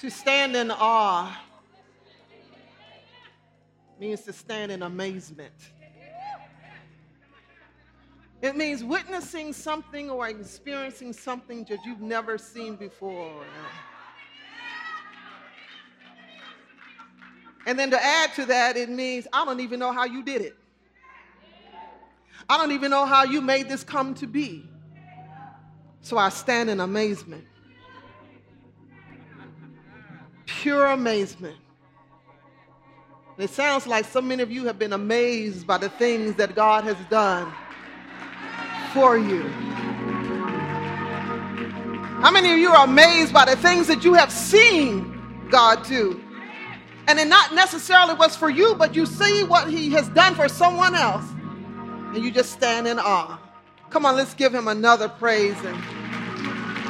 [0.00, 1.38] To stand in awe
[3.98, 5.52] means to stand in amazement.
[8.40, 13.44] It means witnessing something or experiencing something that you've never seen before.
[17.66, 20.40] And then to add to that, it means I don't even know how you did
[20.40, 20.56] it.
[22.48, 24.66] I don't even know how you made this come to be.
[26.00, 27.44] So I stand in amazement.
[30.60, 31.56] Pure amazement.
[33.34, 36.54] And it sounds like so many of you have been amazed by the things that
[36.54, 37.50] God has done
[38.92, 39.40] for you.
[42.20, 46.22] How many of you are amazed by the things that you have seen God do?
[47.08, 50.46] And it not necessarily was for you, but you see what He has done for
[50.46, 51.24] someone else,
[52.14, 53.40] and you just stand in awe.
[53.88, 55.56] Come on, let's give Him another praise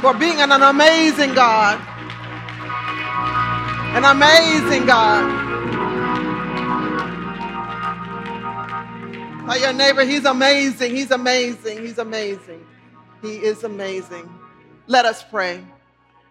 [0.01, 1.81] for being an amazing God.
[3.93, 5.51] An amazing God.
[9.47, 10.95] Tell your neighbor, he's amazing.
[10.95, 11.85] He's amazing.
[11.85, 12.65] He's amazing.
[13.21, 14.33] He is amazing.
[14.87, 15.65] Let us pray.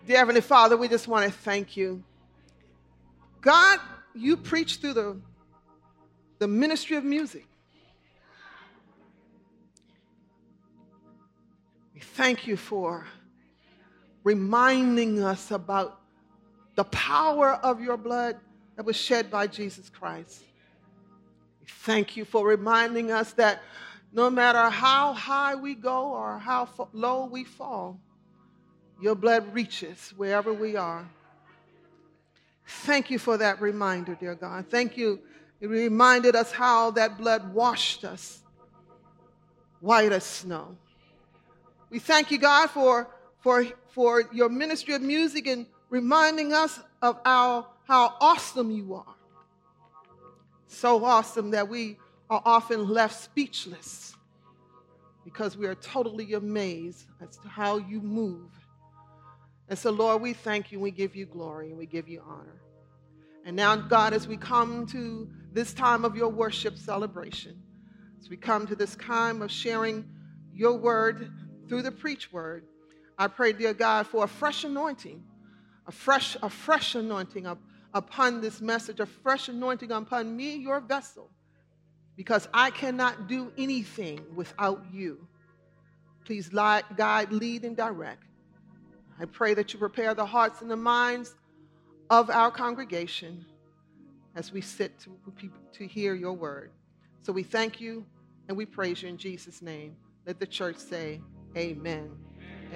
[0.08, 2.02] Dear Heavenly Father, we just want to thank you.
[3.42, 3.80] God,
[4.16, 5.18] you preach through the,
[6.40, 7.46] the ministry of music.
[11.94, 13.06] We thank you for
[14.24, 15.99] reminding us about
[16.80, 18.38] the power of your blood
[18.78, 20.46] that was shed by Jesus Christ.
[21.60, 23.62] We Thank you for reminding us that
[24.14, 28.00] no matter how high we go or how low we fall,
[29.02, 31.06] your blood reaches wherever we are.
[32.66, 34.68] Thank you for that reminder, dear God.
[34.70, 35.20] Thank you.
[35.60, 38.42] It reminded us how that blood washed us
[39.82, 40.78] white as snow.
[41.90, 43.10] We thank you, God, for,
[43.42, 49.16] for, for your ministry of music and reminding us of our, how awesome you are
[50.70, 51.98] so awesome that we
[52.30, 54.16] are often left speechless
[55.26, 58.52] because we are totally amazed as to how you move.
[59.68, 62.62] And so, Lord, we thank you, we give you glory, and we give you honor.
[63.46, 67.62] And now, God, as we come to this time of your worship celebration,
[68.20, 70.06] as we come to this time of sharing
[70.54, 71.32] your word
[71.68, 72.66] through the preach word,
[73.18, 75.24] I pray, dear God, for a fresh anointing,
[75.90, 77.58] a fresh, a fresh anointing, a,
[77.96, 81.28] upon this message, a fresh anointing upon me, your vessel,
[82.16, 85.28] because I cannot do anything without you.
[86.26, 88.24] Please guide, lead, and direct.
[89.20, 91.34] I pray that you prepare the hearts and the minds
[92.12, 93.44] of our congregation
[94.36, 95.18] as we sit to,
[95.74, 96.70] to hear your word.
[97.24, 98.06] So we thank you
[98.48, 99.96] and we praise you in Jesus' name.
[100.28, 101.20] Let the church say,
[101.58, 102.12] Amen.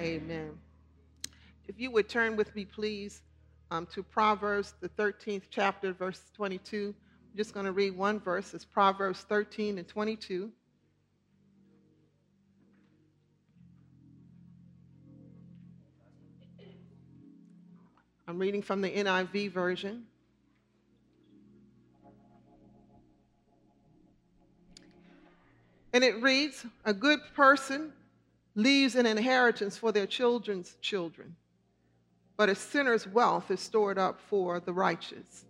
[0.00, 0.63] Amen.
[1.66, 3.22] If you would turn with me, please
[3.70, 6.94] um, to Proverbs, the 13th chapter, verse 22.
[6.94, 8.52] I'm just going to read one verse.
[8.52, 10.50] It's Proverbs 13 and 22.
[18.28, 20.04] I'm reading from the NIV version.
[25.92, 27.92] And it reads A good person
[28.54, 31.36] leaves an inheritance for their children's children
[32.36, 35.44] but a sinner's wealth is stored up for the righteous.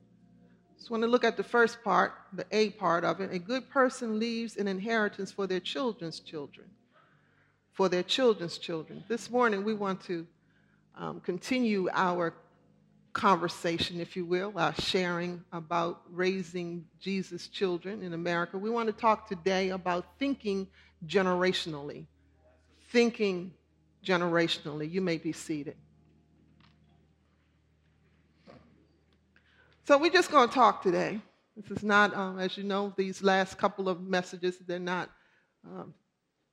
[0.77, 3.71] So, when I look at the first part, the A part of it, a good
[3.71, 6.69] person leaves an inheritance for their children's children.
[7.73, 9.03] For their children's children.
[9.09, 10.27] This morning, we want to
[10.97, 12.35] um, continue our
[13.15, 18.59] conversation, if you will, our sharing about raising Jesus' children in America.
[18.59, 20.67] We want to talk today about thinking
[21.07, 22.07] generationally.
[22.91, 23.53] Thinking
[24.05, 24.91] generationally.
[24.91, 25.77] You may be seated.
[29.87, 31.21] So we're just going to talk today.
[31.55, 35.11] This is not, um, as you know, these last couple of messages, they're not,
[35.63, 35.93] um,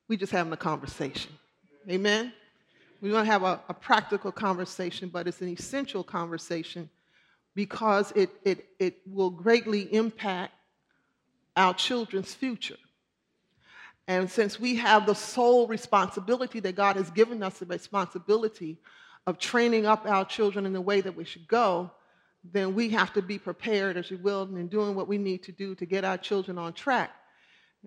[0.10, 1.32] we just having a conversation.
[1.90, 2.34] Amen?
[3.00, 6.90] We want to have a, a, practical conversation, but it's an essential conversation
[7.56, 10.52] because it, it, it will greatly impact
[11.56, 12.78] our children's future.
[14.10, 18.78] And since we have the sole responsibility that God has given us the responsibility
[19.26, 21.92] of training up our children in the way that we should go,
[22.44, 25.52] then we have to be prepared, as you will, and doing what we need to
[25.52, 27.12] do to get our children on track.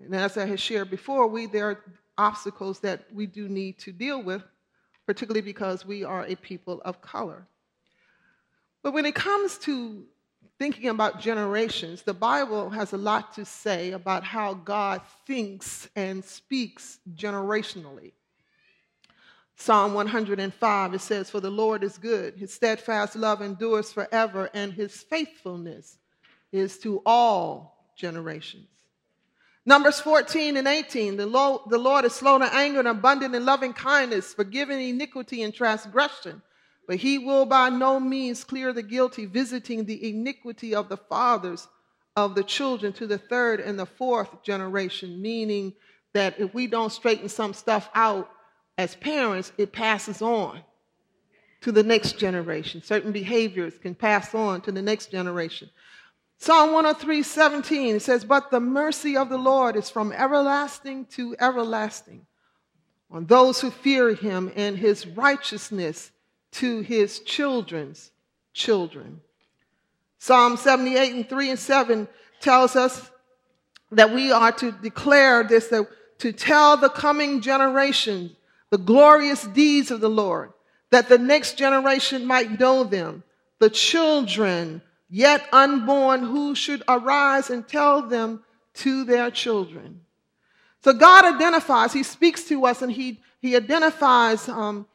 [0.01, 1.83] And as I had shared before, we there are
[2.17, 4.43] obstacles that we do need to deal with,
[5.05, 7.47] particularly because we are a people of color.
[8.81, 10.05] But when it comes to
[10.57, 16.23] thinking about generations, the Bible has a lot to say about how God thinks and
[16.23, 18.13] speaks generationally.
[19.55, 24.73] Psalm 105, it says, For the Lord is good, his steadfast love endures forever, and
[24.73, 25.97] his faithfulness
[26.51, 28.67] is to all generations.
[29.65, 33.45] Numbers 14 and 18, the Lord, the Lord is slow to anger and abundant in
[33.45, 36.41] loving kindness, forgiving iniquity and transgression.
[36.87, 41.67] But he will by no means clear the guilty, visiting the iniquity of the fathers
[42.15, 45.73] of the children to the third and the fourth generation, meaning
[46.13, 48.29] that if we don't straighten some stuff out
[48.77, 50.59] as parents, it passes on
[51.61, 52.81] to the next generation.
[52.83, 55.69] Certain behaviors can pass on to the next generation.
[56.37, 62.25] Psalm 103 17 says, But the mercy of the Lord is from everlasting to everlasting
[63.09, 66.11] on those who fear him, and his righteousness
[66.51, 68.11] to his children's
[68.53, 69.21] children.
[70.17, 72.07] Psalm 78 and 3 and 7
[72.41, 73.09] tells us
[73.91, 75.87] that we are to declare this, that,
[76.19, 78.35] to tell the coming generation
[78.75, 80.51] the glorious deeds of the Lord,
[80.89, 83.23] that the next generation might know them,
[83.59, 88.43] the children yet unborn who should arise and tell them
[88.73, 90.01] to their children.
[90.83, 94.87] So God identifies, He speaks to us and He, he identifies um,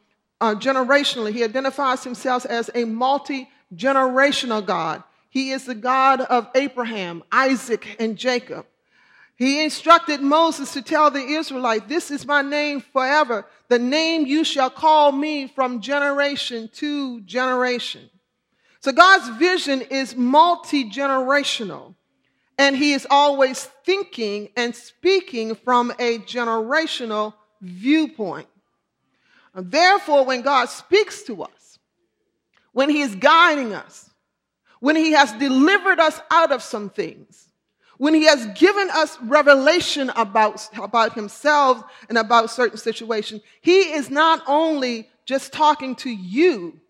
[0.42, 5.02] uh, generationally, He identifies Himself as a multi generational God.
[5.30, 8.66] He is the God of Abraham, Isaac, and Jacob.
[9.40, 14.44] He instructed Moses to tell the Israelites, This is my name forever, the name you
[14.44, 18.10] shall call me from generation to generation.
[18.80, 21.94] So God's vision is multi generational,
[22.58, 27.32] and He is always thinking and speaking from a generational
[27.62, 28.48] viewpoint.
[29.54, 31.78] And therefore, when God speaks to us,
[32.72, 34.10] when He is guiding us,
[34.80, 37.49] when He has delivered us out of some things,
[38.00, 44.08] when He has given us revelation about, about Himself and about certain situations, He is
[44.08, 46.80] not only just talking to you,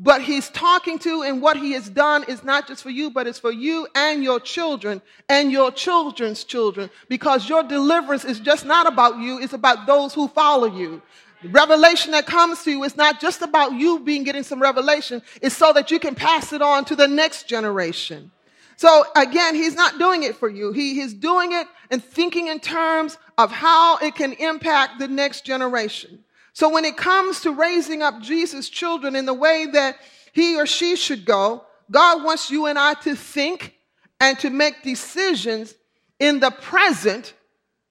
[0.00, 3.28] but he's talking to and what he has done is not just for you, but
[3.28, 8.64] it's for you and your children and your children's children because your deliverance is just
[8.64, 11.00] not about you, it's about those who follow you.
[11.42, 15.22] The revelation that comes to you is not just about you being getting some revelation,
[15.40, 18.32] it's so that you can pass it on to the next generation.
[18.76, 20.72] So again, he's not doing it for you.
[20.72, 25.44] He is doing it and thinking in terms of how it can impact the next
[25.44, 26.24] generation.
[26.52, 29.96] So when it comes to raising up Jesus' children in the way that
[30.32, 33.74] he or she should go, God wants you and I to think
[34.20, 35.74] and to make decisions
[36.18, 37.34] in the present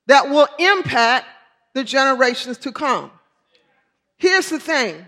[0.08, 1.26] that will impact
[1.74, 3.12] the generations to come.
[4.18, 5.06] Here's the thing.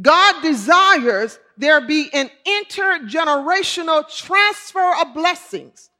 [0.00, 5.90] God desires there be an intergenerational transfer of blessings,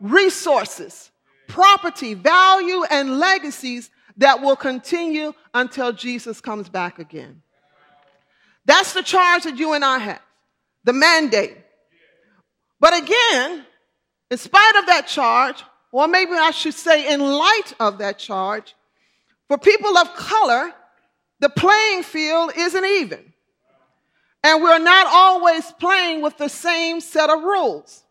[0.00, 1.10] resources,
[1.46, 7.42] property, value, and legacies that will continue until Jesus comes back again.
[8.64, 10.22] That's the charge that you and I have,
[10.84, 11.56] the mandate.
[12.80, 13.64] But again,
[14.30, 15.62] in spite of that charge,
[15.92, 18.74] or maybe I should say, in light of that charge,
[19.48, 20.74] for people of color,
[21.38, 23.32] the playing field isn't even.
[24.46, 28.04] And we're not always playing with the same set of rules.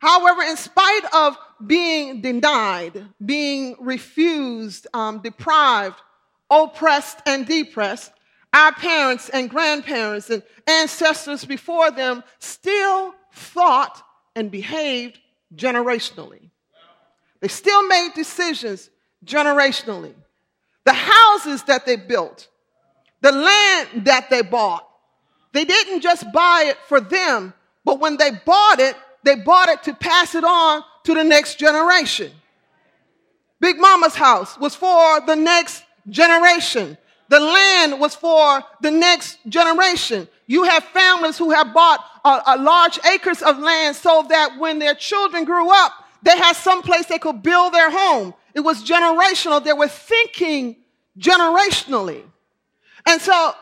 [0.00, 5.96] However, in spite of being denied, being refused, um, deprived,
[6.50, 8.10] oppressed, and depressed,
[8.54, 14.02] our parents and grandparents and ancestors before them still thought
[14.34, 15.18] and behaved
[15.54, 16.48] generationally.
[17.40, 18.88] They still made decisions
[19.26, 20.14] generationally.
[20.86, 22.48] The houses that they built,
[23.20, 24.85] the land that they bought,
[25.56, 29.82] they didn't just buy it for them, but when they bought it, they bought it
[29.84, 32.32] to pass it on to the next generation.
[33.60, 36.98] Big Mama's house was for the next generation.
[37.28, 40.28] The land was for the next generation.
[40.46, 44.78] You have families who have bought a, a large acres of land so that when
[44.78, 48.34] their children grew up, they had some place they could build their home.
[48.54, 49.62] It was generational.
[49.62, 50.76] They were thinking
[51.18, 52.22] generationally.
[53.06, 53.54] And so,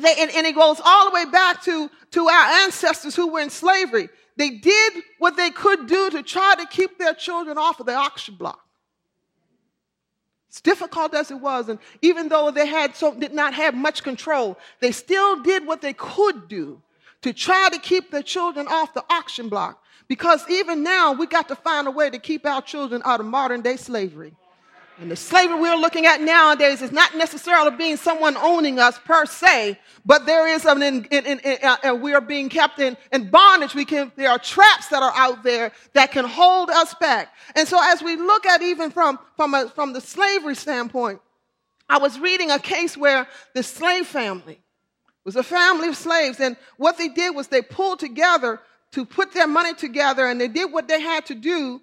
[0.00, 3.40] they, and, and it goes all the way back to, to our ancestors who were
[3.40, 4.08] in slavery.
[4.36, 7.94] They did what they could do to try to keep their children off of the
[7.94, 8.60] auction block.
[10.50, 14.02] As difficult as it was, and even though they had so did not have much
[14.02, 16.82] control, they still did what they could do
[17.22, 19.82] to try to keep their children off the auction block.
[20.08, 23.26] Because even now, we got to find a way to keep our children out of
[23.26, 24.34] modern day slavery.
[25.00, 29.24] And the slavery we're looking at nowadays is not necessarily being someone owning us per
[29.24, 33.30] se, but there is an, in, in, in, uh, we are being kept in, in
[33.30, 33.74] bondage.
[33.74, 37.32] We can, there are traps that are out there that can hold us back.
[37.56, 41.22] And so as we look at even from, from, a, from the slavery standpoint,
[41.88, 44.60] I was reading a case where the slave family
[45.24, 48.60] was a family of slaves, and what they did was they pulled together
[48.92, 51.80] to put their money together, and they did what they had to do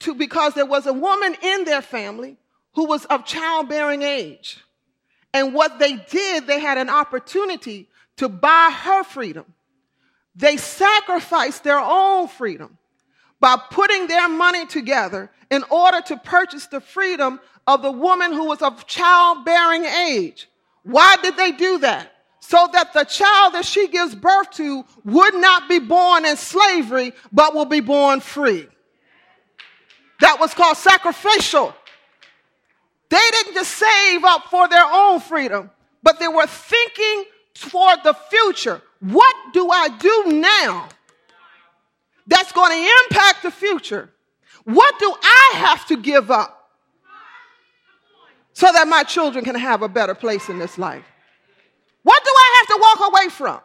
[0.00, 2.36] to because there was a woman in their family
[2.78, 4.58] who was of childbearing age.
[5.34, 9.46] And what they did, they had an opportunity to buy her freedom.
[10.36, 12.78] They sacrificed their own freedom
[13.40, 18.44] by putting their money together in order to purchase the freedom of the woman who
[18.44, 20.48] was of childbearing age.
[20.84, 22.12] Why did they do that?
[22.38, 27.12] So that the child that she gives birth to would not be born in slavery,
[27.32, 28.68] but will be born free.
[30.20, 31.74] That was called sacrificial.
[33.10, 35.70] They didn't just save up for their own freedom,
[36.02, 37.24] but they were thinking
[37.54, 38.82] toward the future.
[39.00, 40.88] What do I do now
[42.26, 44.10] that's going to impact the future?
[44.64, 46.70] What do I have to give up
[48.52, 51.04] so that my children can have a better place in this life?
[52.02, 53.60] What do I have to walk away from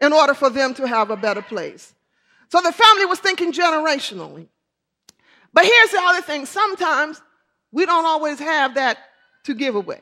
[0.00, 1.94] in order for them to have a better place?
[2.48, 4.46] So the family was thinking generationally.
[5.52, 7.20] But here's the other thing sometimes
[7.74, 8.98] we don't always have that
[9.42, 10.00] to give away.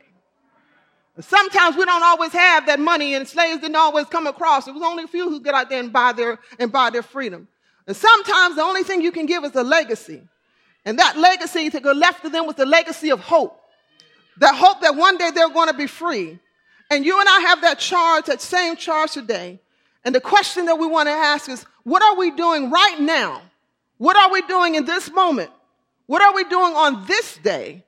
[1.19, 4.69] Sometimes we don't always have that money, and slaves didn't always come across.
[4.69, 7.03] It was only a few who get out there and buy their and buy their
[7.03, 7.49] freedom.
[7.87, 10.23] And sometimes the only thing you can give is a legacy.
[10.85, 13.59] And that legacy to go left to them was the legacy of hope.
[14.39, 16.39] That hope that one day they're going to be free.
[16.91, 19.61] And you and I have that charge, that same charge today.
[20.05, 23.41] And the question that we want to ask is, what are we doing right now?
[23.99, 25.51] What are we doing in this moment?
[26.13, 27.85] What are we doing on this day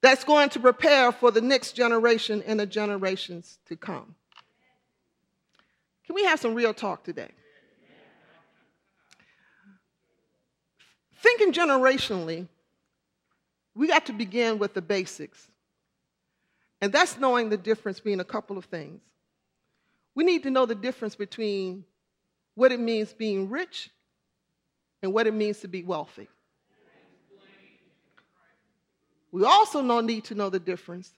[0.00, 4.16] that's going to prepare for the next generation and the generations to come?
[6.06, 7.30] Can we have some real talk today?
[11.22, 12.48] Thinking generationally,
[13.76, 15.48] we got to begin with the basics.
[16.80, 19.00] And that's knowing the difference between a couple of things.
[20.16, 21.84] We need to know the difference between
[22.56, 23.88] what it means being rich
[25.00, 26.28] and what it means to be wealthy.
[29.36, 31.12] We also need to know the difference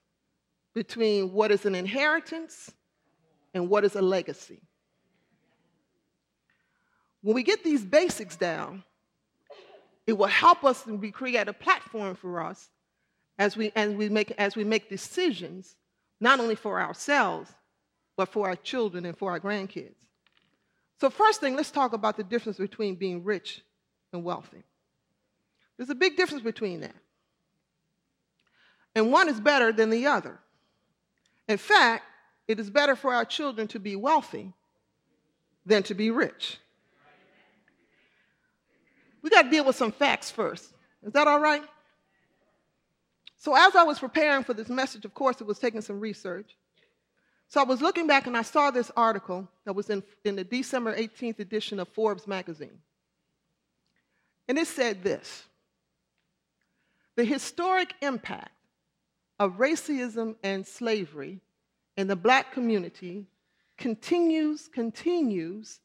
[0.75, 2.68] between what is an inheritance
[3.54, 4.60] and what is a legacy.
[7.22, 8.82] When we get these basics down,
[10.04, 12.68] it will help us and we create a platform for us
[13.38, 15.76] as we, as we, make, as we make decisions,
[16.20, 17.52] not only for ourselves,
[18.16, 19.94] but for our children and for our grandkids.
[21.00, 23.62] So, first thing, let's talk about the difference between being rich
[24.12, 24.64] and wealthy.
[25.76, 26.96] There's a big difference between that.
[28.95, 30.38] And one is better than the other.
[31.47, 32.04] In fact,
[32.47, 34.52] it is better for our children to be wealthy
[35.64, 36.59] than to be rich.
[39.23, 40.73] We got to deal with some facts first.
[41.02, 41.62] Is that all right?
[43.37, 46.57] So, as I was preparing for this message, of course, it was taking some research.
[47.49, 50.45] So, I was looking back and I saw this article that was in, in the
[50.45, 52.78] December 18th edition of Forbes magazine.
[54.49, 55.45] And it said this
[57.14, 58.50] The historic impact
[59.38, 61.40] of racism and slavery
[61.97, 63.26] in the black community
[63.76, 65.80] continues, continues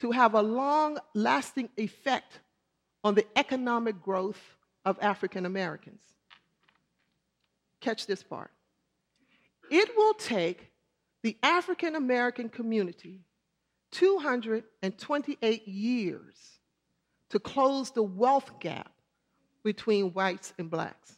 [0.00, 2.40] to have a long lasting effect
[3.02, 4.40] on the economic growth
[4.84, 6.02] of African Americans.
[7.80, 8.50] Catch this part.
[9.70, 10.70] It will take
[11.22, 13.20] the African American community
[13.92, 16.34] 228 years
[17.30, 18.92] to close the wealth gap
[19.62, 21.16] between whites and blacks.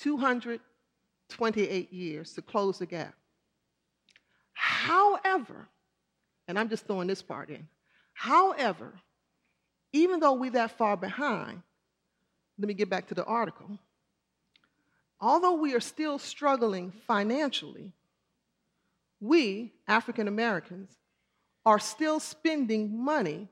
[0.00, 3.14] 228 years to close the gap.
[4.52, 5.68] However,
[6.48, 7.68] and I'm just throwing this part in,
[8.12, 8.94] however,
[9.92, 11.62] even though we're that far behind,
[12.58, 13.78] let me get back to the article.
[15.20, 17.92] Although we are still struggling financially,
[19.20, 20.96] we, African Americans,
[21.66, 23.48] are still spending money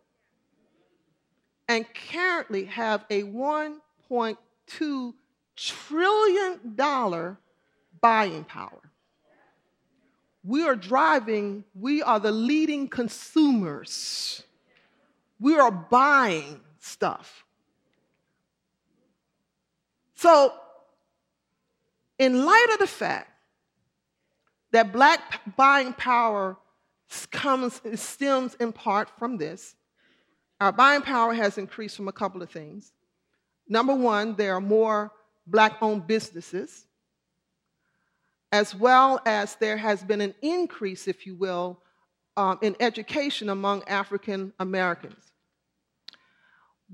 [1.68, 5.14] and currently have a $1.2
[5.58, 6.60] trillion
[8.00, 8.80] buying power.
[10.44, 14.44] We are driving, we are the leading consumers
[15.40, 17.44] we are buying stuff.
[20.14, 20.52] So,
[22.18, 23.30] in light of the fact
[24.72, 26.56] that black buying power
[27.30, 29.76] comes stems in part from this,
[30.60, 32.92] our buying power has increased from a couple of things.
[33.68, 35.12] Number one, there are more
[35.50, 36.86] black owned businesses,
[38.52, 41.80] as well as there has been an increase, if you will,
[42.36, 45.28] um, in education among African Americans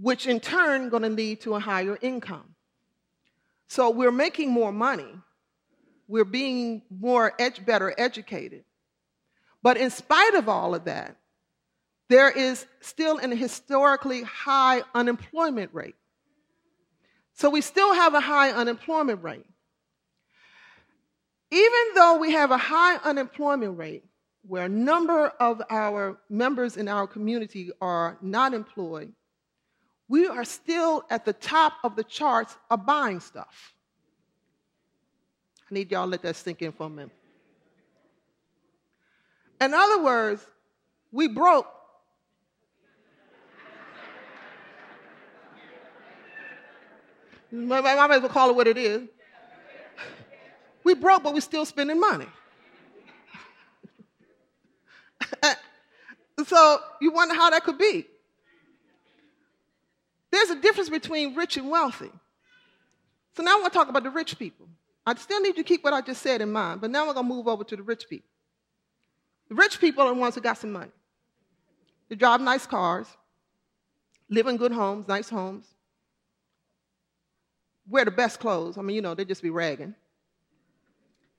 [0.01, 2.55] which in turn going to lead to a higher income.
[3.69, 5.19] So we're making more money.
[6.09, 8.65] We're being more ed- better educated.
[9.63, 11.17] But in spite of all of that,
[12.11, 15.95] there is still an historically high unemployment rate.
[17.35, 19.45] So we still have a high unemployment rate.
[21.51, 24.05] Even though we have a high unemployment rate,
[24.47, 29.13] where a number of our members in our community are not employed,
[30.09, 33.75] we are still at the top of the charts of buying stuff.
[35.71, 37.11] I need y'all to let that sink in for a minute.
[39.61, 40.47] In other words,
[41.11, 41.67] we broke.
[47.55, 49.09] I might as well call it what it is.
[50.83, 52.27] We broke, but we're still spending money.
[56.47, 58.07] so you wonder how that could be.
[60.31, 62.11] There's a difference between rich and wealthy.
[63.37, 64.67] So now I want to talk about the rich people.
[65.07, 67.15] I still need you to keep what I just said in mind, but now we're
[67.15, 68.29] going to move over to the rich people.
[69.49, 70.91] The rich people are the ones who got some money.
[72.09, 73.07] They drive nice cars,
[74.29, 75.74] live in good homes, nice homes,
[77.89, 78.79] wear the best clothes.
[78.79, 79.95] I mean, you know, they just be ragging.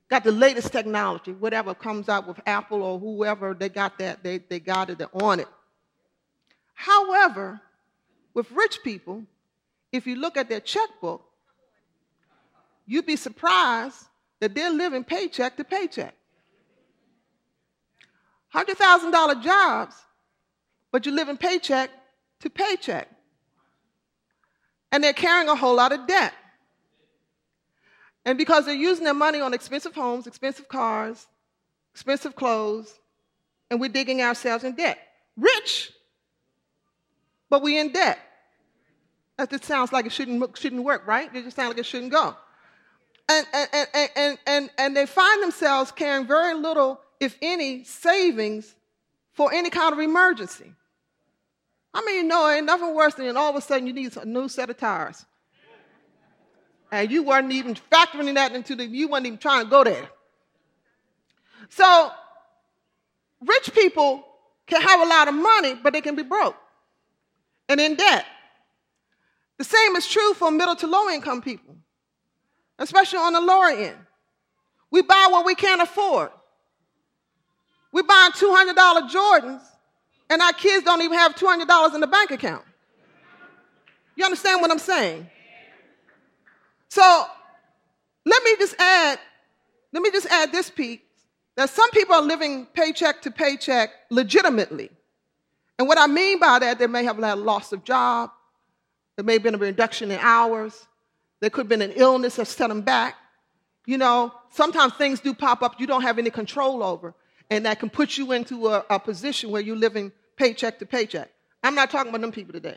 [0.08, 4.38] Got the latest technology, whatever comes out with Apple or whoever, they got that, they,
[4.38, 5.48] they got it, they're on it.
[6.74, 7.60] However,
[8.32, 9.24] with rich people,
[9.90, 11.24] if you look at their checkbook,
[12.86, 14.04] you'd be surprised
[14.38, 16.14] that they're living paycheck to paycheck.
[18.54, 19.96] $100,000 jobs,
[20.92, 21.90] but you're living paycheck
[22.40, 23.08] to paycheck.
[24.92, 26.32] And they're carrying a whole lot of debt.
[28.24, 31.26] And because they're using their money on expensive homes, expensive cars,
[31.94, 32.98] expensive clothes,
[33.70, 34.98] and we're digging ourselves in debt.
[35.36, 35.92] Rich,
[37.48, 38.18] but we're in debt.
[39.36, 41.28] That just sounds like it shouldn't, shouldn't work, right?
[41.34, 42.34] It just sounds like it shouldn't go.
[43.28, 48.74] And, and, and, and, and, and they find themselves carrying very little if any, savings
[49.32, 50.72] for any kind of emergency.
[51.96, 54.50] I mean, know, ain't nothing worse than all of a sudden you need a new
[54.50, 55.24] set of tires.
[56.92, 60.06] And you weren't even factoring that into the, you weren't even trying to go there.
[61.70, 62.10] So,
[63.40, 64.26] rich people
[64.66, 66.56] can have a lot of money, but they can be broke
[67.66, 68.26] and in debt.
[69.56, 71.76] The same is true for middle to low income people,
[72.78, 73.96] especially on the lower end.
[74.90, 76.28] We buy what we can't afford.
[77.90, 78.74] We're buying $200
[79.10, 79.62] Jordans,
[80.28, 82.64] and our kids don't even have $200 in the bank account.
[84.16, 85.28] You understand what I'm saying?
[86.88, 87.26] So
[88.24, 89.18] let me just add,
[89.92, 91.00] let me just add this piece
[91.56, 94.90] that some people are living paycheck to paycheck legitimately.
[95.78, 98.30] And what I mean by that, they may have had a loss of job,
[99.16, 100.86] there may have been a reduction in hours,
[101.40, 103.14] there could have been an illness that set them back.
[103.86, 107.14] You know, sometimes things do pop up you don't have any control over
[107.50, 111.30] and that can put you into a, a position where you're living paycheck to paycheck.
[111.62, 112.76] I'm not talking about them people today.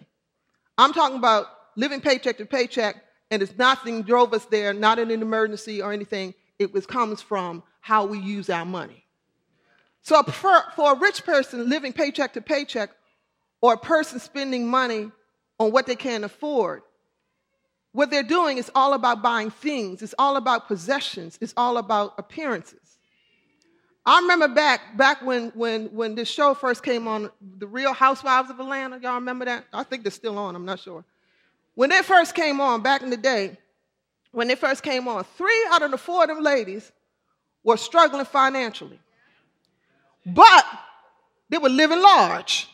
[0.78, 5.12] I'm talking about living paycheck to paycheck, and it's nothing drove us there, not in
[5.12, 6.34] an emergency or anything.
[6.58, 9.06] It was, comes from how we use our money.
[10.02, 12.92] So for, for a rich person living paycheck to paycheck,
[13.62, 15.12] or a person spending money
[15.60, 16.82] on what they can afford,
[17.92, 20.02] what they're doing is all about buying things.
[20.02, 21.38] It's all about possessions.
[21.42, 22.89] It's all about appearances.
[24.10, 28.50] I remember back back when when when this show first came on, the Real Housewives
[28.50, 28.98] of Atlanta.
[29.00, 29.66] Y'all remember that?
[29.72, 30.56] I think they're still on.
[30.56, 31.06] I'm not sure.
[31.76, 33.56] When they first came on back in the day,
[34.32, 36.92] when they first came on, three out of the four of them ladies
[37.64, 39.00] were struggling financially,
[40.26, 40.66] but
[41.50, 42.68] they were living large.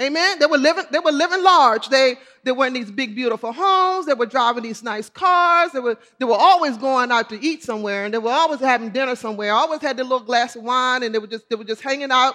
[0.00, 0.38] Amen.
[0.38, 1.88] They were living, they were living large.
[1.88, 4.06] They, they were in these big, beautiful homes.
[4.06, 5.72] They were driving these nice cars.
[5.72, 8.90] They were, they were always going out to eat somewhere and they were always having
[8.90, 9.52] dinner somewhere.
[9.52, 12.10] Always had their little glass of wine and they were just, they were just hanging
[12.10, 12.34] out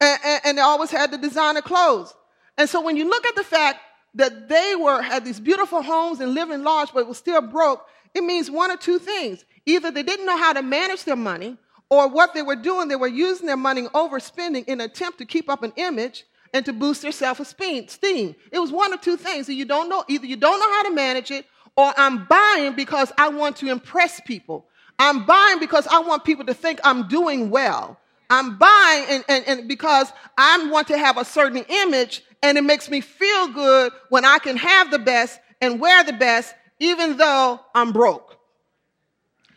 [0.00, 2.14] and, and, and they always had the designer clothes.
[2.56, 3.78] And so when you look at the fact
[4.14, 8.24] that they were, had these beautiful homes and living large, but were still broke, it
[8.24, 9.44] means one or two things.
[9.66, 11.56] Either they didn't know how to manage their money
[11.90, 15.26] or what they were doing, they were using their money overspending in an attempt to
[15.26, 18.34] keep up an image and to boost their self-esteem.
[18.50, 19.48] It was one or two things.
[19.48, 23.12] You don't know, either you don't know how to manage it, or I'm buying because
[23.16, 24.66] I want to impress people.
[24.98, 27.98] I'm buying because I want people to think I'm doing well.
[28.28, 32.62] I'm buying and, and, and because I want to have a certain image and it
[32.62, 37.16] makes me feel good when I can have the best and wear the best, even
[37.16, 38.38] though I'm broke.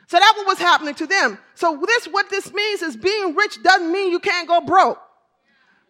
[0.07, 1.37] So that's what was happening to them.
[1.55, 4.99] So this, what this means is being rich doesn't mean you can't go broke.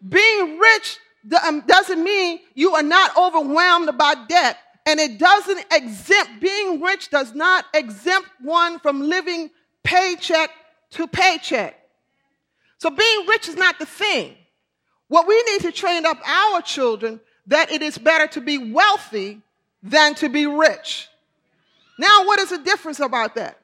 [0.07, 0.97] Being rich
[1.45, 7.09] um, doesn't mean you are not overwhelmed by debt and it doesn't exempt, being rich
[7.09, 9.49] does not exempt one from living
[9.83, 10.49] paycheck
[10.91, 11.79] to paycheck.
[12.79, 14.35] So being rich is not the thing.
[15.07, 19.41] What we need to train up our children that it is better to be wealthy
[19.81, 21.07] than to be rich.
[21.97, 23.59] Now, what is the difference about that?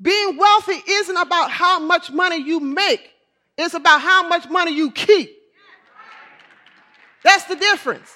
[0.00, 3.12] Being wealthy isn't about how much money you make,
[3.56, 5.43] it's about how much money you keep.
[7.24, 8.08] That's the difference.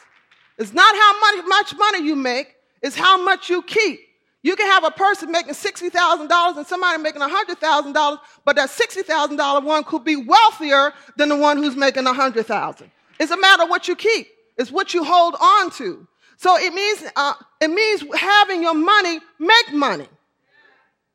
[0.59, 4.01] It's not how much money you make, it's how much you keep.
[4.43, 9.83] You can have a person making $60,000 and somebody making $100,000, but that $60,000 one
[9.83, 12.91] could be wealthier than the one who's making 100,000.
[13.19, 14.29] It's a matter of what you keep.
[14.57, 16.07] It's what you hold on to.
[16.37, 20.09] So it means, uh, it means having your money make money.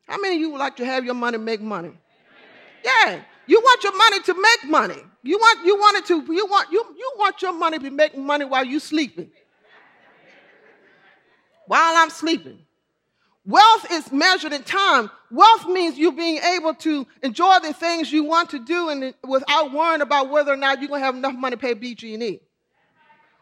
[0.08, 1.94] How many of you would like to have your money make money?
[2.84, 3.22] Yeah.
[3.46, 5.04] You want your money to make money.
[5.24, 7.90] You want, you want it to, you want, you, you want your money to be
[7.90, 9.32] making money while you're sleeping.
[11.68, 12.60] While I'm sleeping.
[13.46, 15.10] Wealth is measured in time.
[15.30, 19.74] Wealth means you being able to enjoy the things you want to do and without
[19.74, 22.40] worrying about whether or not you're going to have enough money to pay BG&E.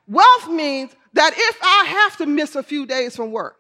[0.08, 3.58] Wealth means that if I have to miss a few days from work,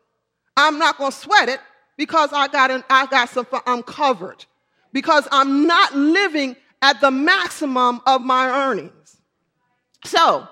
[0.58, 1.60] I'm not going to sweat it
[1.98, 4.46] because I got an, I got some I'm covered
[4.94, 9.18] because I'm not living at the maximum of my earnings.
[10.06, 10.48] So,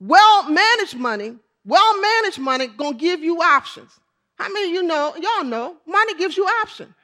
[0.00, 3.90] well managed money, well managed money to give you options.
[4.38, 6.94] How many of you know, y'all know, money gives you options.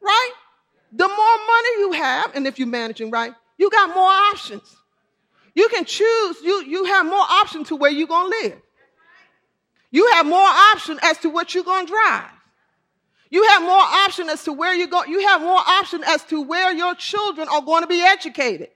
[0.00, 0.30] Right?
[0.92, 4.76] The more money you have, and if you're managing right, you got more options.
[5.54, 8.62] You can choose, you, you have more option to where you're to live.
[9.90, 12.30] You have more option as to what you're to drive.
[13.30, 15.04] You have more option as to where you go.
[15.04, 18.70] You have more option as to where your children are going to be educated.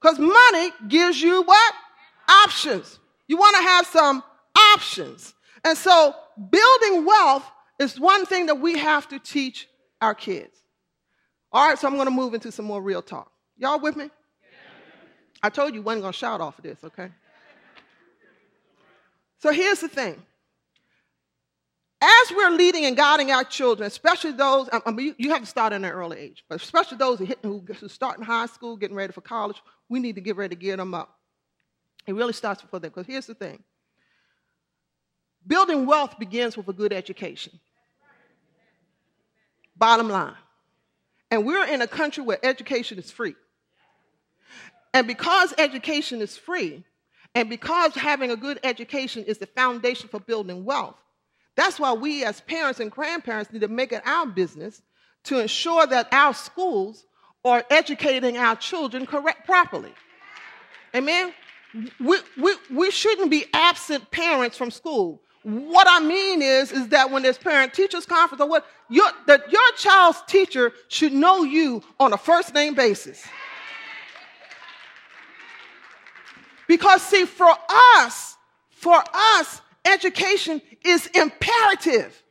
[0.00, 1.74] Because money gives you what?
[2.28, 2.98] Options.
[3.26, 4.22] You want to have some
[4.74, 5.34] options.
[5.64, 6.14] And so
[6.50, 9.68] building wealth is one thing that we have to teach
[10.00, 10.56] our kids.
[11.52, 13.30] All right, so I'm going to move into some more real talk.
[13.56, 14.10] Y'all with me?
[15.42, 17.10] I told you wasn't going to shout off of this, okay?
[19.38, 20.22] So here's the thing.
[22.04, 25.72] As we're leading and guiding our children, especially those, I mean, you have to start
[25.72, 29.20] in an early age, but especially those who, start in high school, getting ready for
[29.20, 31.16] college, we need to get ready to get them up.
[32.08, 33.62] It really starts before them, because here's the thing.
[35.46, 37.60] Building wealth begins with a good education.
[39.76, 40.34] Bottom line.
[41.30, 43.36] And we're in a country where education is free.
[44.92, 46.82] And because education is free,
[47.36, 51.00] and because having a good education is the foundation for building wealth,
[51.54, 54.82] that's why we as parents and grandparents need to make it our business
[55.24, 57.06] to ensure that our schools
[57.44, 59.92] are educating our children correct properly.
[60.94, 61.32] Amen?
[62.00, 65.20] We, we, we shouldn't be absent parents from school.
[65.42, 69.72] What I mean is, is that when there's parent teachers conference or what, your, your
[69.76, 73.24] child's teacher should know you on a first name basis.
[76.68, 77.52] Because see, for
[77.96, 78.36] us,
[78.70, 82.22] for us, education is imperative.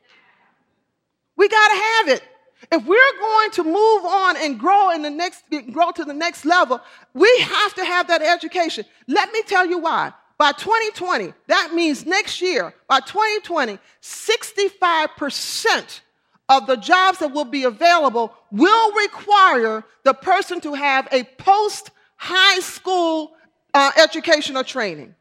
[1.36, 2.22] We got to have it.
[2.70, 6.44] If we're going to move on and grow in the next, grow to the next
[6.44, 6.80] level,
[7.12, 8.84] we have to have that education.
[9.08, 10.12] Let me tell you why.
[10.38, 16.00] By 2020, that means next year, by 2020, 65%
[16.48, 21.90] of the jobs that will be available will require the person to have a post
[22.16, 23.32] high school
[23.74, 25.14] uh, education or training.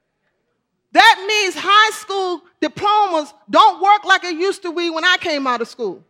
[0.94, 5.48] That means high school diplomas don't work like it used to be when I came
[5.48, 6.04] out of school.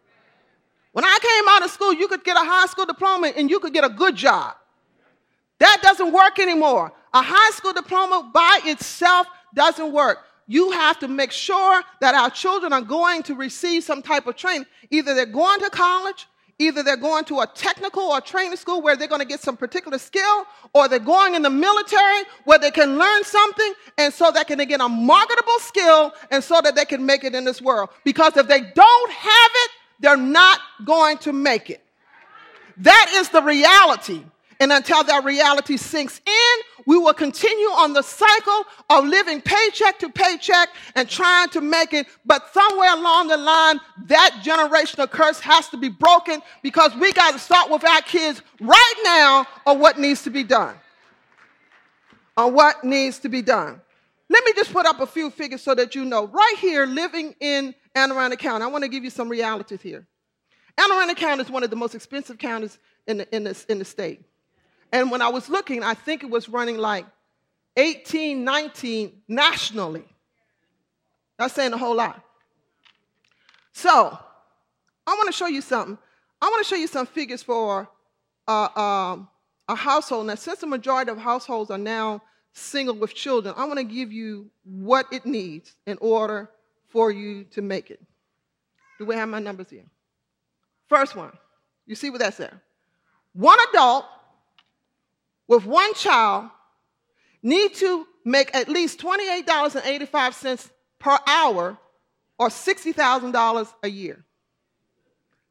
[0.91, 3.59] When I came out of school, you could get a high school diploma and you
[3.59, 4.55] could get a good job.
[5.59, 6.91] That doesn't work anymore.
[7.13, 10.25] A high school diploma by itself doesn't work.
[10.47, 14.35] You have to make sure that our children are going to receive some type of
[14.35, 14.65] training.
[14.89, 16.27] Either they're going to college,
[16.61, 19.57] either they're going to a technical or training school where they're going to get some
[19.57, 24.31] particular skill, or they're going in the military where they can learn something and so
[24.31, 27.61] they can get a marketable skill and so that they can make it in this
[27.61, 27.89] world.
[28.03, 31.83] Because if they don't have it, they're not going to make it.
[32.77, 34.23] That is the reality.
[34.61, 39.97] And until that reality sinks in, we will continue on the cycle of living paycheck
[39.97, 42.05] to paycheck and trying to make it.
[42.27, 47.31] But somewhere along the line, that generational curse has to be broken because we got
[47.33, 50.75] to start with our kids right now on what needs to be done.
[52.37, 53.81] On what needs to be done.
[54.29, 56.27] Let me just put up a few figures so that you know.
[56.27, 60.05] Right here, living in Anne Arundel County, I want to give you some realities here.
[60.77, 63.79] Anne Arundel County is one of the most expensive counties in the, in the, in
[63.79, 64.23] the state.
[64.91, 67.05] And when I was looking, I think it was running like
[67.77, 70.03] 18, 19 nationally.
[71.37, 72.21] That's saying a whole lot.
[73.73, 74.17] So,
[75.07, 75.97] I want to show you something.
[76.41, 77.89] I want to show you some figures for
[78.47, 79.29] uh, um,
[79.67, 80.27] a household.
[80.27, 82.21] Now, since the majority of households are now
[82.53, 86.49] single with children, I want to give you what it needs in order
[86.89, 88.01] for you to make it.
[88.99, 89.85] Do we have my numbers here?
[90.89, 91.31] First one.
[91.87, 92.53] You see what that says?
[93.33, 94.05] One adult
[95.51, 96.49] with one child
[97.43, 101.77] need to make at least $28.85 per hour
[102.39, 104.23] or $60,000 a year.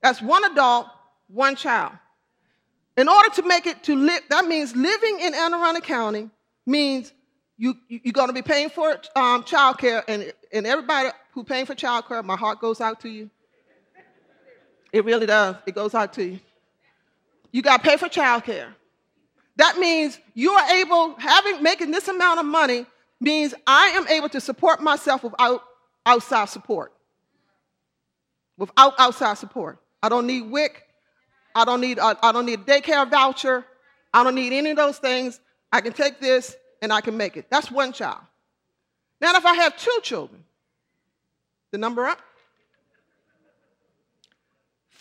[0.00, 0.86] That's one adult,
[1.28, 1.92] one child.
[2.96, 6.30] In order to make it to live, that means living in Anne Arundel County
[6.64, 7.12] means
[7.58, 11.66] you, you're going to be paying for um, child care, and, and everybody who paying
[11.66, 13.28] for child care, my heart goes out to you.
[14.94, 15.56] It really does.
[15.66, 16.40] It goes out to you.
[17.52, 18.74] You got to pay for child care.
[19.60, 22.86] That means you are able, having making this amount of money
[23.20, 25.62] means I am able to support myself without
[26.06, 26.94] outside support.
[28.56, 29.78] Without outside support.
[30.02, 30.82] I don't need WIC.
[31.54, 33.66] I don't need, I, I don't need a daycare voucher.
[34.14, 35.40] I don't need any of those things.
[35.70, 37.50] I can take this and I can make it.
[37.50, 38.22] That's one child.
[39.20, 40.42] Now, if I have two children,
[41.70, 42.18] the number up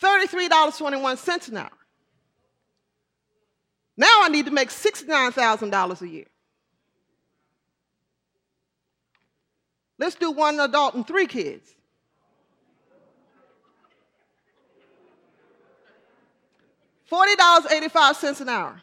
[0.02, 1.79] $33.21 an hour.
[4.00, 6.26] Now I need to make $69,000 a year.
[9.98, 11.70] Let's do one adult and three kids.
[17.12, 18.82] $40.85 an hour.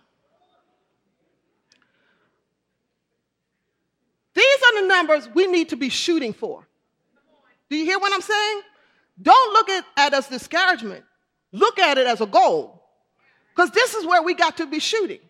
[4.34, 6.68] These are the numbers we need to be shooting for.
[7.70, 8.60] Do you hear what I'm saying?
[9.22, 11.06] Don't look at, at as discouragement.
[11.52, 12.75] Look at it as a goal.
[13.56, 15.20] Because this is where we got to be shooting.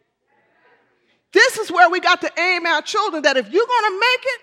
[1.32, 4.24] This is where we got to aim our children that if you're going to make
[4.24, 4.40] it,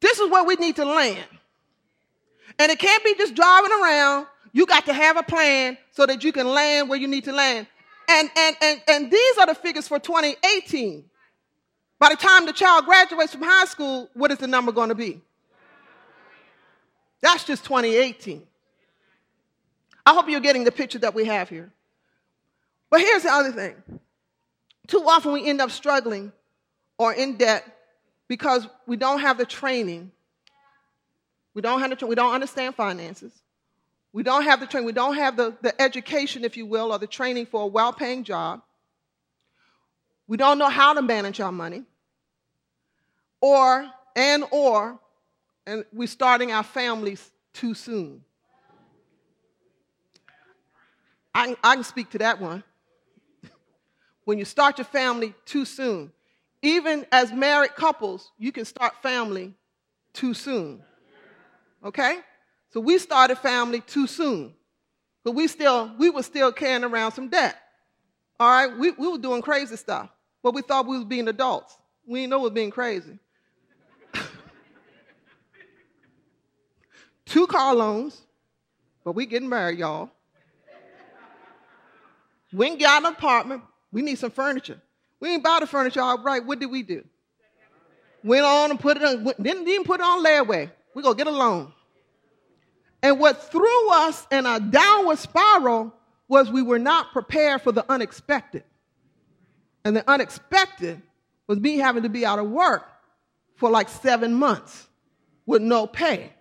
[0.00, 1.28] this is where we need to land.
[2.58, 4.26] And it can't be just driving around.
[4.52, 7.32] You got to have a plan so that you can land where you need to
[7.32, 7.66] land.
[8.08, 11.04] And, and, and, and these are the figures for 2018.
[11.98, 14.94] By the time the child graduates from high school, what is the number going to
[14.94, 15.20] be?
[17.20, 18.46] That's just 2018.
[20.06, 21.73] I hope you're getting the picture that we have here.
[22.94, 23.74] But here's the other thing
[24.86, 26.30] too often we end up struggling
[26.96, 27.64] or in debt
[28.28, 30.12] because we don't have the training.
[31.54, 33.32] We don't, have the, we don't understand finances.
[34.12, 34.86] We don't have the training.
[34.86, 37.92] We don't have the, the education, if you will, or the training for a well
[37.92, 38.62] paying job.
[40.28, 41.82] We don't know how to manage our money.
[43.40, 45.00] Or, and or,
[45.66, 48.22] and we're starting our families too soon.
[51.34, 52.62] I, I can speak to that one.
[54.24, 56.12] When you start your family too soon,
[56.62, 59.52] even as married couples, you can start family
[60.12, 60.82] too soon.
[61.84, 62.18] Okay?
[62.70, 64.54] So we started family too soon.
[65.24, 67.56] But we still, we were still carrying around some debt.
[68.40, 68.78] All right?
[68.78, 70.08] We, we were doing crazy stuff.
[70.42, 71.76] But we thought we was being adults.
[72.06, 73.18] We didn't know we were being crazy.
[77.26, 78.20] Two car loans,
[79.04, 80.10] but we getting married, y'all.
[82.52, 83.62] We ain't got an apartment.
[83.94, 84.80] We need some furniture.
[85.20, 86.44] We ain't buy the furniture outright.
[86.44, 87.04] What did we do?
[88.24, 90.68] Went on and put it on, didn't even put it on layaway.
[90.94, 91.72] we going to get a loan.
[93.04, 95.94] And what threw us in a downward spiral
[96.26, 98.64] was we were not prepared for the unexpected.
[99.84, 101.00] And the unexpected
[101.46, 102.84] was me having to be out of work
[103.54, 104.88] for like seven months
[105.46, 106.32] with no pay.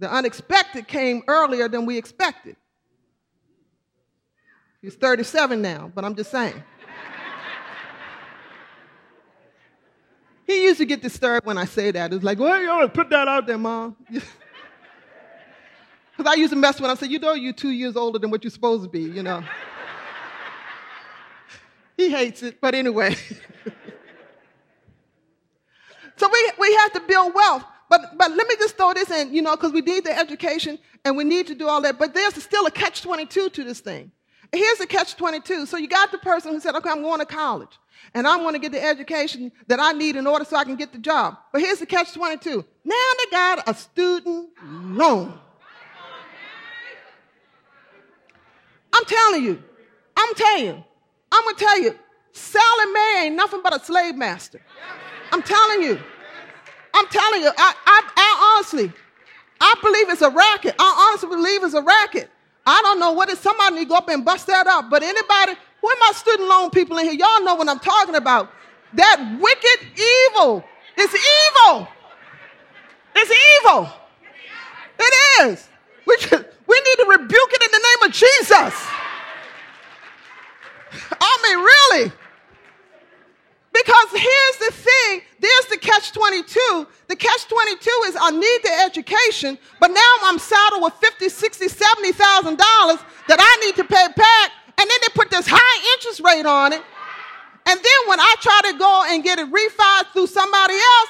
[0.00, 2.56] The unexpected came earlier than we expected.
[4.86, 6.62] He's 37 now, but I'm just saying.
[10.46, 12.12] he used to get disturbed when I say that.
[12.12, 13.96] It's like, well, you to put that out there, Mom.
[16.16, 16.92] Because I used to mess with him.
[16.92, 19.24] I said, you know, you're two years older than what you're supposed to be, you
[19.24, 19.42] know.
[21.96, 23.14] he hates it, but anyway.
[26.16, 27.64] so we, we have to build wealth.
[27.90, 30.78] But, but let me just throw this in, you know, because we need the education
[31.04, 31.98] and we need to do all that.
[31.98, 34.12] But there's still a catch 22 to this thing.
[34.56, 35.66] Here's the catch 22.
[35.66, 37.78] So you got the person who said, okay, I'm going to college
[38.14, 40.76] and I'm going to get the education that I need in order so I can
[40.76, 41.36] get the job.
[41.52, 42.64] But here's the catch 22.
[42.84, 45.38] Now they got a student loan.
[48.94, 49.62] I'm telling you,
[50.16, 50.84] I'm telling you,
[51.30, 51.98] I'm going to tell you,
[52.32, 54.60] Sallie Mae ain't nothing but a slave master.
[55.32, 55.98] I'm telling you.
[56.94, 58.90] I'm telling you, I, I, I honestly,
[59.60, 60.74] I believe it's a racket.
[60.78, 62.30] I honestly believe it's a racket.
[62.66, 63.38] I don't know what is.
[63.38, 64.90] Somebody need to go up and bust that up.
[64.90, 67.14] But anybody, who are my student loan people in here?
[67.14, 68.50] Y'all know what I'm talking about.
[68.94, 69.86] That wicked
[70.32, 70.64] evil.
[70.96, 71.88] It's evil.
[73.14, 73.88] It's evil.
[74.98, 75.68] It is.
[76.06, 78.86] We, just, we need to rebuke it in the name of Jesus.
[81.20, 81.58] I mean,
[82.02, 82.12] really.
[83.76, 86.86] Because here's the thing there's the catch 22.
[87.08, 91.68] The catch 22 is I need the education, but now I'm saddled with 50, 60,
[91.68, 94.50] 70,000 dollars that I need to pay back.
[94.78, 96.82] And then they put this high interest rate on it.
[97.66, 101.08] And then when I try to go and get it refied through somebody else,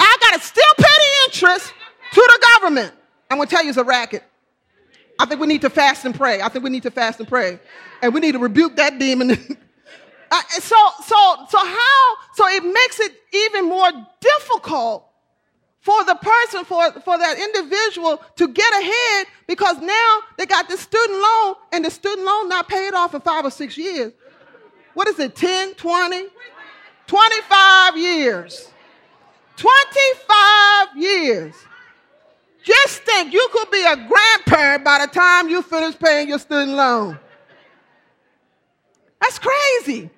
[0.00, 1.72] I got to still pay the interest
[2.12, 2.92] to the government.
[3.30, 4.24] I'm going to tell you it's a racket.
[5.18, 6.40] I think we need to fast and pray.
[6.40, 7.60] I think we need to fast and pray.
[8.02, 9.58] And we need to rebuke that demon
[10.30, 15.08] Uh, so, so, so how, so it makes it even more difficult
[15.80, 20.76] for the person, for, for that individual to get ahead because now they got the
[20.76, 24.12] student loan and the student loan not paid off in five or six years.
[24.94, 26.26] What is it, 10, 20?
[27.06, 28.70] 25 years.
[29.56, 31.54] 25 years.
[32.62, 36.72] Just think you could be a grandparent by the time you finish paying your student
[36.72, 37.18] loan.
[39.24, 40.10] That's crazy.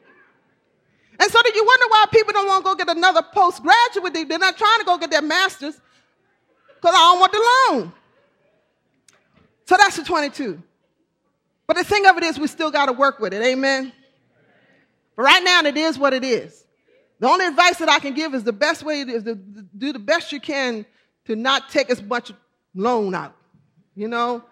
[1.18, 4.24] And so do you wonder why people don't want to go get another postgraduate degree?
[4.24, 5.80] They're not trying to go get their master's
[6.74, 7.92] because I don't want the loan.
[9.66, 10.60] So that's the 22.
[11.68, 13.42] But the thing of it is, we still got to work with it.
[13.42, 13.92] Amen.
[15.14, 16.64] But right now, it is what it is.
[17.20, 19.98] The only advice that I can give is the best way is to do the
[19.98, 20.84] best you can
[21.26, 22.32] to not take as much
[22.74, 23.34] loan out.
[23.94, 24.44] You know,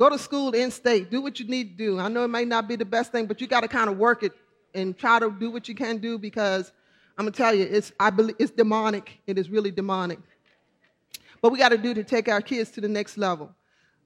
[0.00, 1.98] go to school in state, do what you need to do.
[1.98, 3.98] I know it may not be the best thing, but you got to kind of
[3.98, 4.32] work it
[4.74, 6.72] and try to do what you can do because
[7.18, 9.20] I'm gonna tell you, it's I believe it's demonic.
[9.26, 10.18] It is really demonic.
[11.42, 13.54] But we got to do to take our kids to the next level.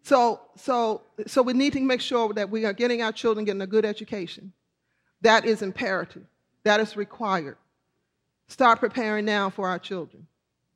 [0.03, 3.63] So, so, so we need to make sure that we are getting our children getting
[3.63, 4.53] a good education.
[5.23, 6.25] That is imperative.
[6.65, 7.57] That is required.
[8.49, 10.27] Start preparing now for our children.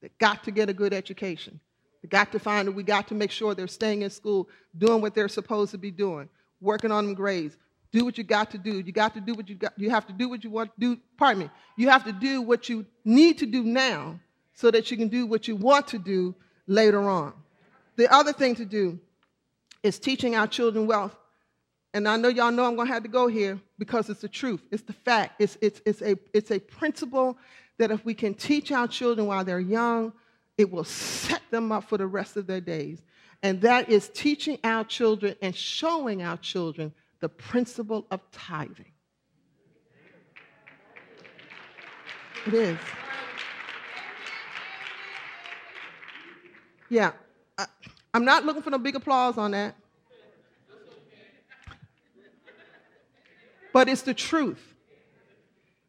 [0.01, 1.61] They got to get a good education.
[2.03, 2.69] They got to find.
[2.69, 5.79] That we got to make sure they're staying in school, doing what they're supposed to
[5.79, 6.29] be doing,
[6.61, 7.57] working on them grades,
[7.91, 8.81] do what you got to do.
[8.81, 9.73] You got to do what you got.
[9.77, 11.01] You have to do what you want to do.
[11.17, 11.51] Pardon me.
[11.77, 14.21] You have to do what you need to do now
[14.55, 16.35] so that you can do what you want to do
[16.67, 17.33] later on.
[17.97, 18.99] The other thing to do
[19.83, 21.17] is teaching our children wealth.
[21.95, 24.29] And I know y'all know I'm going to have to go here because it's the
[24.29, 24.61] truth.
[24.71, 25.41] It's the fact.
[25.41, 27.39] It's, it's, it's, a, it's a principle
[27.79, 30.13] that if we can teach our children while they're young,
[30.59, 33.01] it will set them up for the rest of their days.
[33.43, 38.93] And that is teaching our children and showing our children the principle of tithing.
[42.47, 42.79] It is.
[46.89, 47.13] Yeah.
[47.57, 47.67] I,
[48.13, 49.77] I'm not looking for no big applause on that.
[53.73, 54.75] But it's the truth.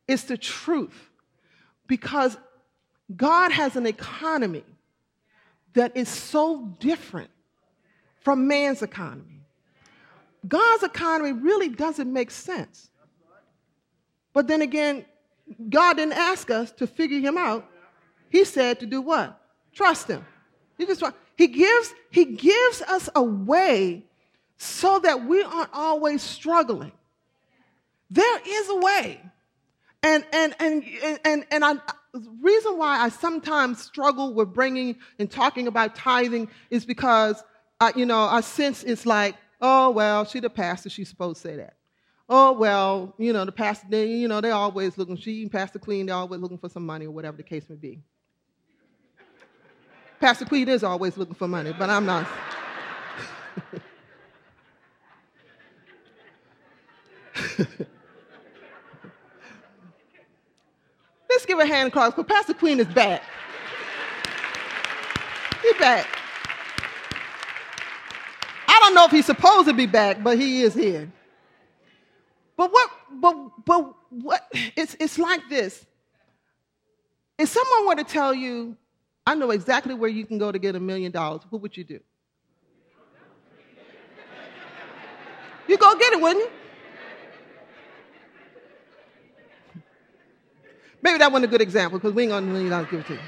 [0.07, 1.09] It's the truth.
[1.87, 2.37] Because
[3.15, 4.63] God has an economy
[5.73, 7.29] that is so different
[8.21, 9.41] from man's economy.
[10.47, 12.89] God's economy really doesn't make sense.
[14.33, 15.05] But then again,
[15.69, 17.65] God didn't ask us to figure him out.
[18.29, 19.39] He said to do what?
[19.73, 20.25] Trust him.
[20.77, 21.03] He just
[21.35, 24.05] he gives he gives us a way
[24.57, 26.91] so that we aren't always struggling.
[28.09, 29.21] There is a way.
[30.01, 30.83] And and and
[31.25, 31.73] and and I
[32.13, 37.43] the reason why I sometimes struggle with bringing and talking about tithing is because
[37.79, 41.47] I, you know I sense it's like Oh, well, she the pastor, she's supposed to
[41.49, 41.73] say that.
[42.29, 45.79] Oh, well, you know, the pastor, they, you know, they're always looking, she and Pastor
[45.79, 47.99] Queen, they're always looking for some money or whatever the case may be.
[50.19, 52.27] Pastor Queen is always looking for money, but I'm not.
[61.29, 63.23] Let's give a hand clap because Pastor Queen is back.
[65.61, 66.07] He's back
[68.79, 71.11] I don't know if he's supposed to be back, but he is here.
[72.55, 75.85] But what, but, but what, it's, it's like this.
[77.37, 78.77] If someone were to tell you,
[79.27, 81.83] I know exactly where you can go to get a million dollars, what would you
[81.83, 81.99] do?
[85.67, 86.51] You go get it, wouldn't you?
[91.01, 93.13] Maybe that wasn't a good example because we ain't gonna million dollars give it to
[93.13, 93.19] you.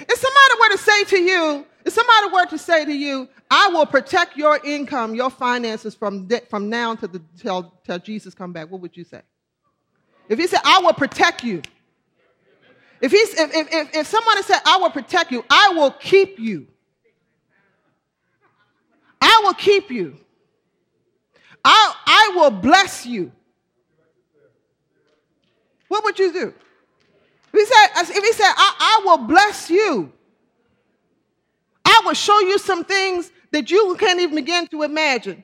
[0.00, 3.68] If somebody were to say to you, if somebody were to say to you, I
[3.68, 8.34] will protect your income, your finances from, de- from now to the, till, till Jesus
[8.34, 9.22] come back, what would you say?
[10.28, 11.62] If he said, I will protect you.
[13.00, 14.06] If, he's, if, if, if, if
[14.46, 16.66] said, I will protect you, I will keep you.
[19.20, 20.18] I will keep you.
[21.64, 23.32] I, I will bless you.
[25.88, 26.54] What would you do?
[27.52, 30.12] He said, if he said I, I will bless you,
[31.84, 35.42] I will show you some things that you can't even begin to imagine.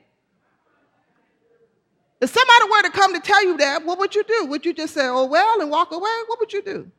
[2.21, 4.45] If somebody were to come to tell you that, what would you do?
[4.45, 6.09] Would you just say, oh, well, and walk away?
[6.27, 6.89] What would you do?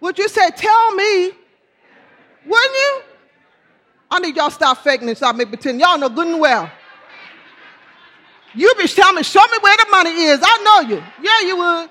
[0.00, 1.32] Would you say, tell me?
[2.46, 3.02] Wouldn't you?
[4.10, 5.80] I need y'all stop faking and stop making pretend.
[5.80, 6.70] Y'all know good and well.
[8.54, 10.40] You be telling me, show me where the money is.
[10.42, 11.02] I know you.
[11.22, 11.90] Yeah, you would.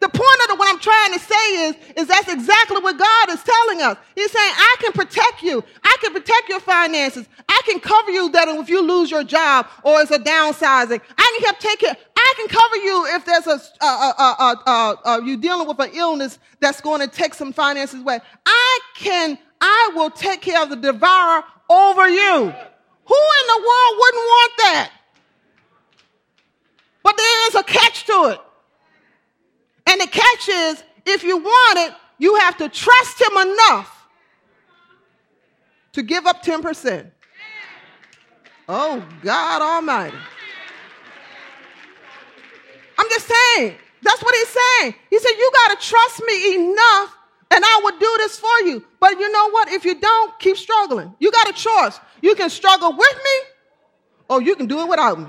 [0.00, 3.42] The point of what I'm trying to say is, is that's exactly what God is
[3.42, 3.98] telling us.
[4.14, 5.62] He's saying, I can protect you.
[5.84, 7.28] I can protect your finances.
[7.46, 11.00] I can cover you that if you lose your job or it's a downsizing.
[11.18, 11.94] I can help take care.
[12.16, 16.38] I can cover you if there's a, uh, uh, uh, you're dealing with an illness
[16.60, 18.20] that's going to take some finances away.
[18.46, 22.36] I can, I will take care of the devourer over you.
[23.04, 24.90] Who in the world wouldn't want that?
[27.02, 28.40] But there is a catch to it.
[30.00, 34.08] The catch is if you want it, you have to trust him enough
[35.92, 37.10] to give up 10%.
[38.66, 40.16] Oh, God Almighty.
[42.98, 43.74] I'm just saying.
[44.00, 44.94] That's what he's saying.
[45.10, 47.16] He said, You got to trust me enough
[47.50, 48.82] and I will do this for you.
[49.00, 49.68] But you know what?
[49.68, 51.14] If you don't, keep struggling.
[51.18, 52.00] You got a choice.
[52.22, 53.40] You can struggle with me
[54.30, 55.26] or you can do it without me.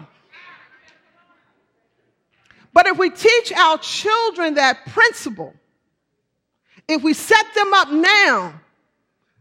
[2.74, 5.53] But if we teach our children that principle,
[6.88, 8.53] if we set them up now,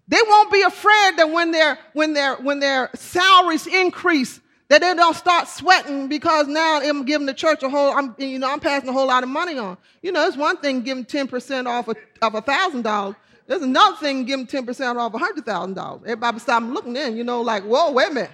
[0.09, 4.95] they won't be afraid that when their when their when their salaries increase, that they
[4.95, 8.59] don't start sweating because now I'm giving the church a whole I'm you know I'm
[8.59, 9.77] passing a whole lot of money on.
[10.03, 13.15] You know, it's one thing giving ten percent off of, a thousand dollars.
[13.47, 16.03] There's another thing giving ten percent off a hundred thousand dollars.
[16.05, 18.31] Everybody stop looking in, you know, like whoa, wait a minute.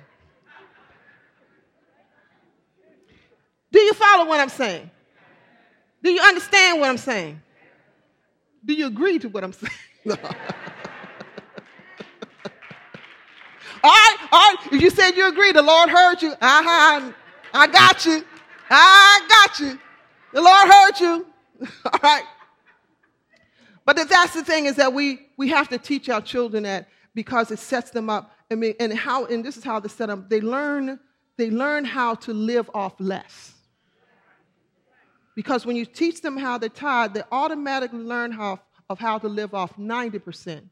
[3.77, 4.91] Do you follow what I'm saying?
[6.03, 7.43] Do you understand what I'm saying?
[8.65, 9.71] Do you agree to what I'm saying?
[10.07, 10.17] all
[13.85, 14.57] right, all right.
[14.73, 16.31] If you said you agree, the Lord heard you.
[16.33, 17.13] Uh-huh.
[17.53, 18.25] I got you.
[18.71, 19.79] I got you.
[20.33, 21.27] The Lord heard you.
[21.85, 22.25] all right.
[23.85, 27.51] But that's the thing is that we, we have to teach our children that because
[27.51, 28.33] it sets them up.
[28.51, 30.31] I mean, and how, and this is how they set up.
[30.31, 30.99] They learn,
[31.37, 33.53] they learn how to live off less.
[35.37, 38.59] Because when you teach them how to tithe, they automatically learn how,
[38.89, 40.63] of how to live off 90%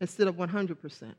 [0.00, 1.14] instead of 100%.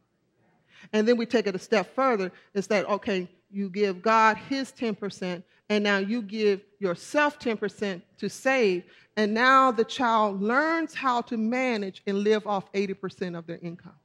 [0.93, 2.32] And then we take it a step further.
[2.54, 8.30] It's that, okay, you give God his 10%, and now you give yourself 10% to
[8.30, 8.84] save.
[9.18, 13.95] And now the child learns how to manage and live off 80% of their income.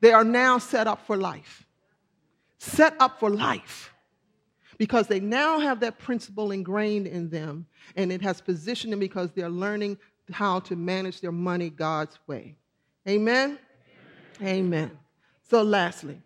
[0.00, 1.64] They are now set up for life.
[2.58, 3.92] Set up for life
[4.78, 7.66] because they now have that principle ingrained in them
[7.96, 9.98] and it has positioned them because they're learning
[10.30, 12.56] how to manage their money God's way.
[13.08, 13.58] Amen?
[14.40, 14.56] Amen.
[14.56, 14.98] Amen.
[15.48, 16.20] So, lastly,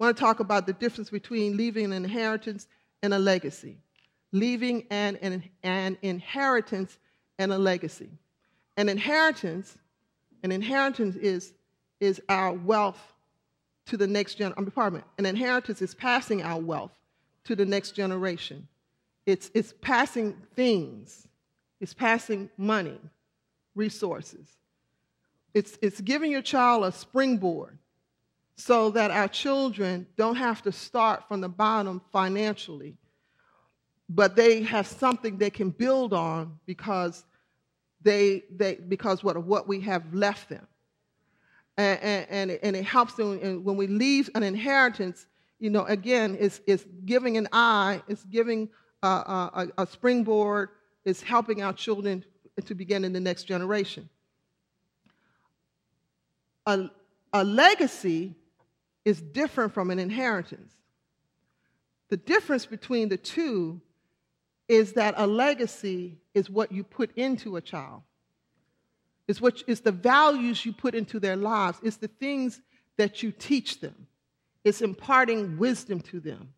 [0.00, 2.68] I want to talk about the difference between leaving an inheritance
[3.02, 3.78] and a legacy.
[4.32, 6.98] Leaving an, an, an inheritance
[7.38, 8.10] and a legacy.
[8.76, 9.76] An inheritance,
[10.42, 11.52] an inheritance is,
[12.00, 13.00] is our wealth
[13.86, 14.70] to the next generation.
[14.70, 15.04] Pardon me.
[15.18, 16.92] An inheritance is passing our wealth
[17.44, 18.66] to the next generation.
[19.26, 21.28] It's, it's passing things,
[21.80, 22.98] it's passing money,
[23.74, 24.48] resources.
[25.54, 27.78] It's, it's giving your child a springboard
[28.56, 32.96] so that our children don't have to start from the bottom financially,
[34.08, 37.24] but they have something they can build on because
[38.02, 40.66] they, they because what, what we have left them.
[41.76, 45.26] And, and, and, it, and it helps them and when we leave an inheritance
[45.62, 48.68] you know, again, it's, it's giving an eye, it's giving
[49.00, 50.70] a, a, springboard,
[51.04, 52.24] it's helping our children
[52.64, 54.08] to begin in the next generation.
[56.66, 56.90] A,
[57.32, 58.34] a legacy
[59.04, 60.74] is different from an inheritance.
[62.08, 63.80] The difference between the two
[64.66, 68.02] is that a legacy is what you put into a child.
[69.28, 71.78] It's, what, it's the values you put into their lives.
[71.84, 72.60] It's the things
[72.96, 74.08] that you teach them.
[74.64, 76.48] It's imparting wisdom to them.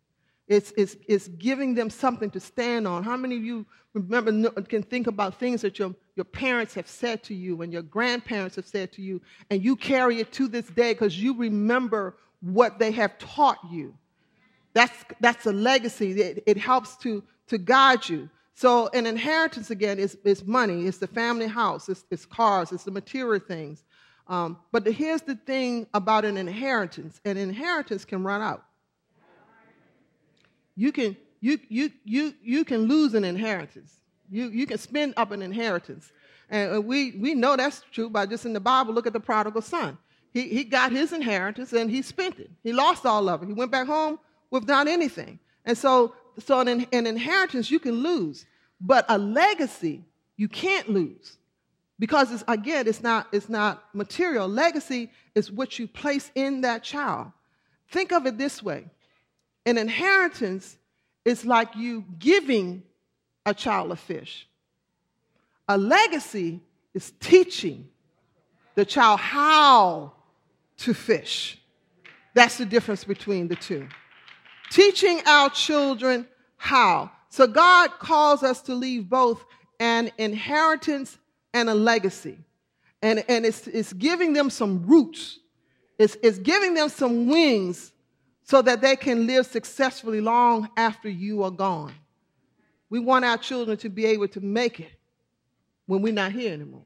[0.47, 3.03] It's, it's, it's giving them something to stand on.
[3.03, 7.23] How many of you remember, can think about things that your, your parents have said
[7.23, 10.67] to you and your grandparents have said to you, and you carry it to this
[10.67, 13.95] day because you remember what they have taught you?
[14.73, 16.11] That's, that's a legacy.
[16.11, 18.29] It, it helps to, to guide you.
[18.57, 22.85] So, an inheritance again is, is money, it's the family house, it's, it's cars, it's
[22.85, 23.83] the material things.
[24.27, 28.63] Um, but the, here's the thing about an inheritance an inheritance can run out.
[30.75, 33.93] You can, you, you, you, you can lose an inheritance,
[34.29, 36.11] you, you can spend up an inheritance.
[36.49, 39.63] And we, we know that's true by just in the Bible, look at the prodigal
[39.63, 39.97] son.
[40.31, 42.51] he, he got his inheritance and he spent it.
[42.61, 43.47] He lost all of it.
[43.47, 44.19] He went back home
[44.51, 45.39] without anything.
[45.65, 48.45] And so, so an, an inheritance you can lose,
[48.79, 50.03] but a legacy
[50.37, 51.37] you can't lose
[51.99, 54.47] because it's, again it's not it's not material.
[54.47, 57.31] Legacy is what you place in that child.
[57.89, 58.85] Think of it this way.
[59.65, 60.77] An inheritance
[61.23, 62.83] is like you giving
[63.45, 64.47] a child a fish.
[65.67, 66.61] A legacy
[66.93, 67.87] is teaching
[68.75, 70.13] the child how
[70.77, 71.59] to fish.
[72.33, 73.87] That's the difference between the two.
[74.69, 76.27] Teaching our children
[76.57, 77.11] how.
[77.29, 79.43] So god calls us to leave both
[79.79, 81.17] an inheritance
[81.55, 82.37] and a legacy.
[83.01, 85.39] And, and it's, it's giving them some roots,
[85.97, 87.93] it's, it's giving them some wings
[88.43, 91.93] so that they can live successfully long after you are gone.
[92.89, 94.91] We want our children to be able to make it
[95.87, 96.85] when we're not here anymore.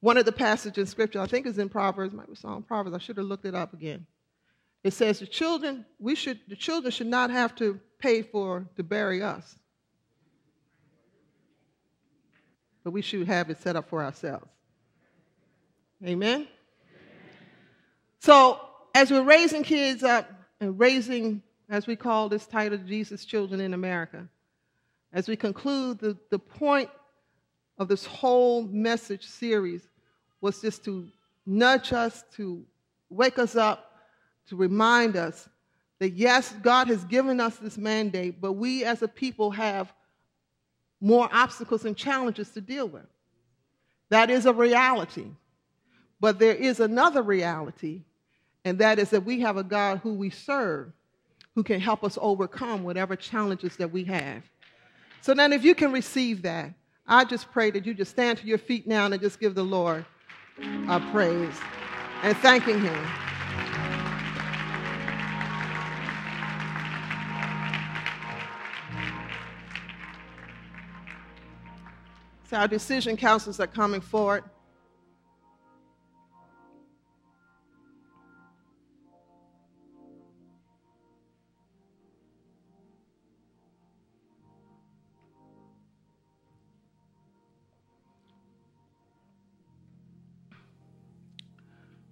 [0.00, 2.94] One of the passages in scripture, I think is in Proverbs, might be Psalm Proverbs,
[2.94, 4.06] I should have looked it up again.
[4.82, 8.82] It says the children, we should, the children should not have to pay for to
[8.82, 9.56] bury us.
[12.84, 14.46] But we should have it set up for ourselves.
[16.04, 16.46] Amen?
[18.20, 18.60] So,
[18.94, 20.30] as we're raising kids up
[20.60, 24.28] and raising, as we call this title, Jesus Children in America,
[25.12, 26.90] as we conclude, the, the point
[27.78, 29.82] of this whole message series
[30.40, 31.08] was just to
[31.46, 32.64] nudge us, to
[33.08, 33.92] wake us up,
[34.48, 35.48] to remind us
[36.00, 39.92] that yes, God has given us this mandate, but we as a people have
[41.04, 43.06] more obstacles and challenges to deal with.
[44.08, 45.26] That is a reality.
[46.18, 48.00] But there is another reality,
[48.64, 50.90] and that is that we have a God who we serve
[51.54, 54.42] who can help us overcome whatever challenges that we have.
[55.20, 56.72] So then, if you can receive that,
[57.06, 59.62] I just pray that you just stand to your feet now and just give the
[59.62, 60.06] Lord
[60.88, 61.54] a praise
[62.22, 63.33] and thanking Him.
[72.54, 74.44] So our decision counselors are coming forward.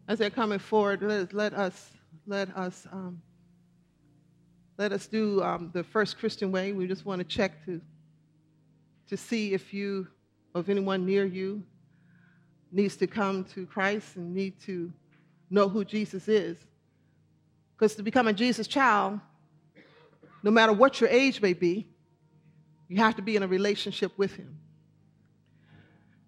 [0.09, 1.93] As they're coming forward, let, let us
[2.27, 3.23] let us um,
[4.77, 6.73] let us do um, the first Christian way.
[6.73, 7.81] We just want to check to
[9.07, 10.09] to see if you
[10.55, 11.63] of anyone near you
[12.71, 14.93] needs to come to Christ and need to
[15.51, 16.57] know who Jesus is.
[17.77, 19.21] Because to become a Jesus child,
[20.43, 21.87] no matter what your age may be,
[22.89, 24.59] you have to be in a relationship with Him.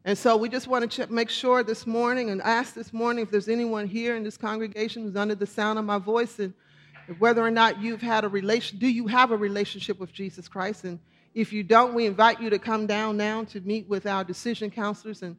[0.05, 3.31] And so we just want to make sure this morning and ask this morning if
[3.31, 6.53] there's anyone here in this congregation who's under the sound of my voice and
[7.19, 10.85] whether or not you've had a relation, do you have a relationship with Jesus Christ?
[10.85, 10.99] And
[11.35, 14.71] if you don't, we invite you to come down now to meet with our decision
[14.71, 15.37] counselors, and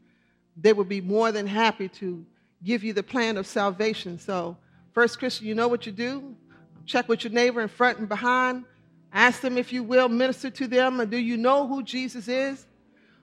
[0.58, 2.26] they will be more than happy to
[2.64, 4.20] give you the plan of salvation.
[4.20, 4.58] So,
[4.93, 6.36] first, Christian, you know what you do.
[6.86, 8.66] Check with your neighbor in front and behind.
[9.14, 11.00] Ask them, if you will, minister to them.
[11.00, 12.66] And do you know who Jesus is?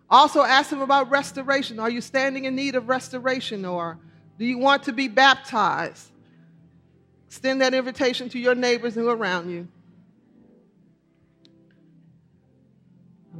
[0.09, 1.79] Also, ask them about restoration.
[1.79, 3.99] Are you standing in need of restoration, or
[4.39, 6.09] do you want to be baptized?
[7.27, 9.69] Extend that invitation to your neighbors who are around you.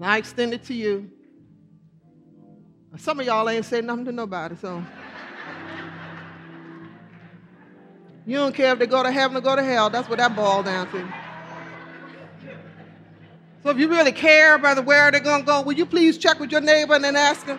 [0.05, 1.11] I extend it to you.
[2.97, 4.83] Some of y'all ain't said nothing to nobody, so.
[8.27, 9.91] You don't care if they go to heaven or go to hell.
[9.91, 11.13] That's what that boils down to.
[13.63, 16.39] So if you really care about where they're going to go, will you please check
[16.41, 17.59] with your neighbor and then ask him,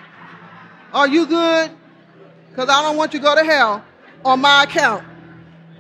[0.94, 1.72] are you good?
[2.50, 3.84] Because I don't want you to go to hell
[4.24, 5.04] on my account.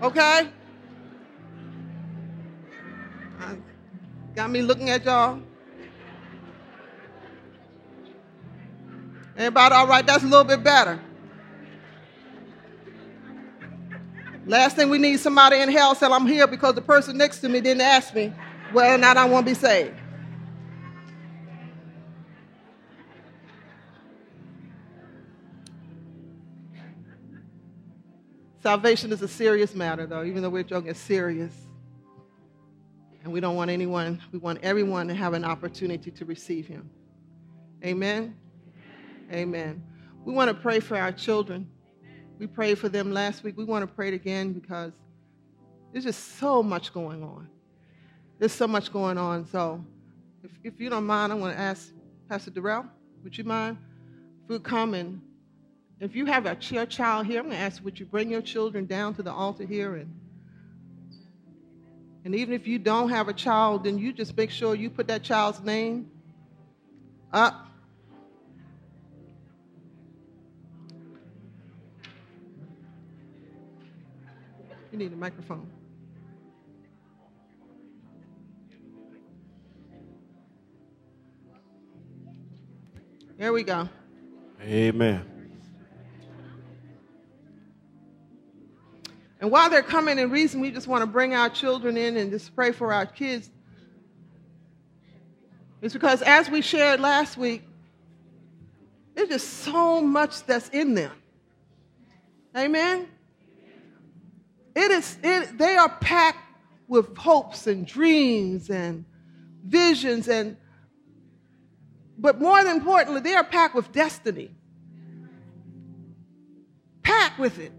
[0.01, 0.49] Okay?
[4.35, 5.39] Got me looking at y'all.
[9.35, 10.05] Everybody all right?
[10.05, 10.99] That's a little bit better.
[14.45, 17.49] Last thing we need somebody in hell say, I'm here because the person next to
[17.49, 18.33] me didn't ask me
[18.71, 19.95] whether or not I want to be saved.
[28.61, 31.53] Salvation is a serious matter, though, even though we're joking, it's serious.
[33.23, 36.89] And we don't want anyone, we want everyone to have an opportunity to receive Him.
[37.83, 38.35] Amen.
[39.31, 39.83] Amen.
[40.25, 41.69] We want to pray for our children.
[42.39, 43.57] We prayed for them last week.
[43.57, 44.93] We want to pray it again because
[45.91, 47.47] there's just so much going on.
[48.39, 49.45] There's so much going on.
[49.45, 49.83] So
[50.43, 51.91] if, if you don't mind, I want to ask
[52.27, 52.85] Pastor Darrell,
[53.23, 53.77] would you mind
[54.43, 55.21] if we come and,
[55.99, 58.85] If you have a child here, I'm going to ask, would you bring your children
[58.85, 59.95] down to the altar here?
[59.95, 60.13] And,
[62.25, 65.07] and even if you don't have a child, then you just make sure you put
[65.07, 66.11] that child's name
[67.31, 67.67] up.
[74.93, 75.67] You need a microphone.
[83.39, 83.89] There we go.
[84.61, 85.25] Amen.
[89.39, 92.29] And while they're coming and reason, we just want to bring our children in and
[92.29, 93.49] just pray for our kids.
[95.81, 97.63] It's because as we shared last week,
[99.15, 101.13] there's just so much that's in them.
[102.55, 103.07] Amen.
[104.75, 106.39] It is it, they are packed
[106.87, 109.05] with hopes and dreams and
[109.65, 110.57] visions and
[112.17, 114.51] but more than importantly, they are packed with destiny.
[117.01, 117.73] Packed with it.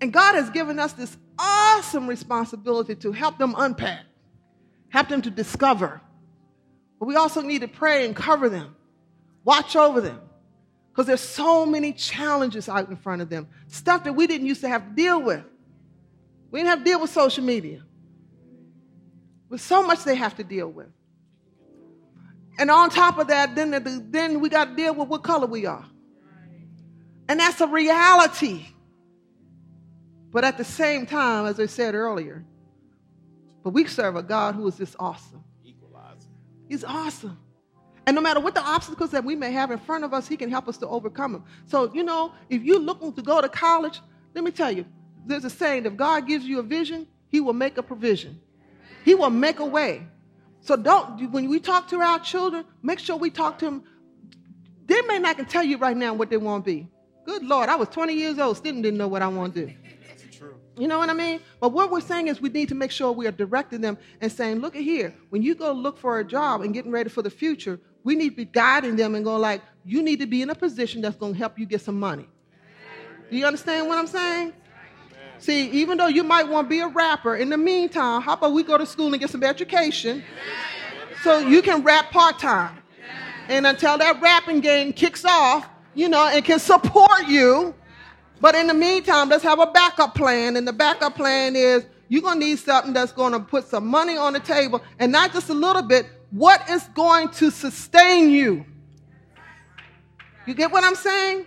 [0.00, 4.04] And God has given us this awesome responsibility to help them unpack,
[4.88, 6.00] help them to discover.
[6.98, 8.74] But we also need to pray and cover them,
[9.44, 10.20] watch over them,
[10.96, 14.62] because there's so many challenges out in front of them, stuff that we didn't used
[14.62, 15.44] to have to deal with.
[16.50, 17.82] We didn't have to deal with social media.
[19.50, 20.88] With so much they have to deal with.
[22.58, 25.66] And on top of that, then, then we got to deal with what color we
[25.66, 25.84] are.
[27.28, 28.64] And that's a reality.
[30.30, 32.42] But at the same time, as I said earlier,
[33.62, 35.44] but we serve a God who is just awesome.
[35.62, 36.30] Equalizer.
[36.70, 37.38] He's awesome.
[38.06, 40.36] And no matter what the obstacles that we may have in front of us, He
[40.36, 41.44] can help us to overcome them.
[41.66, 44.00] So, you know, if you're looking to go to college,
[44.34, 44.86] let me tell you,
[45.26, 48.40] there's a saying if God gives you a vision, He will make a provision,
[49.04, 50.06] He will make a way.
[50.60, 53.84] So don't, when we talk to our children, make sure we talk to them.
[54.86, 56.88] They may not can tell you right now what they want to be.
[57.24, 59.72] Good Lord, I was 20 years old, still didn't know what I want to do.
[60.08, 60.56] That's true.
[60.78, 61.40] You know what I mean?
[61.60, 64.30] But what we're saying is we need to make sure we are directing them and
[64.30, 67.22] saying, look at here, when you go look for a job and getting ready for
[67.22, 70.40] the future, we need to be guiding them and going like, you need to be
[70.40, 72.28] in a position that's going to help you get some money.
[73.28, 74.52] Do you understand what I'm saying?
[75.38, 78.52] See, even though you might want to be a rapper, in the meantime, how about
[78.52, 80.22] we go to school and get some education
[81.24, 82.78] so you can rap part time?
[83.48, 87.74] And until that rapping game kicks off, you know, and can support you.
[88.40, 90.56] But in the meantime, let's have a backup plan.
[90.56, 93.88] And the backup plan is you're going to need something that's going to put some
[93.88, 96.06] money on the table and not just a little bit.
[96.36, 98.66] What is going to sustain you?
[100.46, 101.46] You get what I'm saying?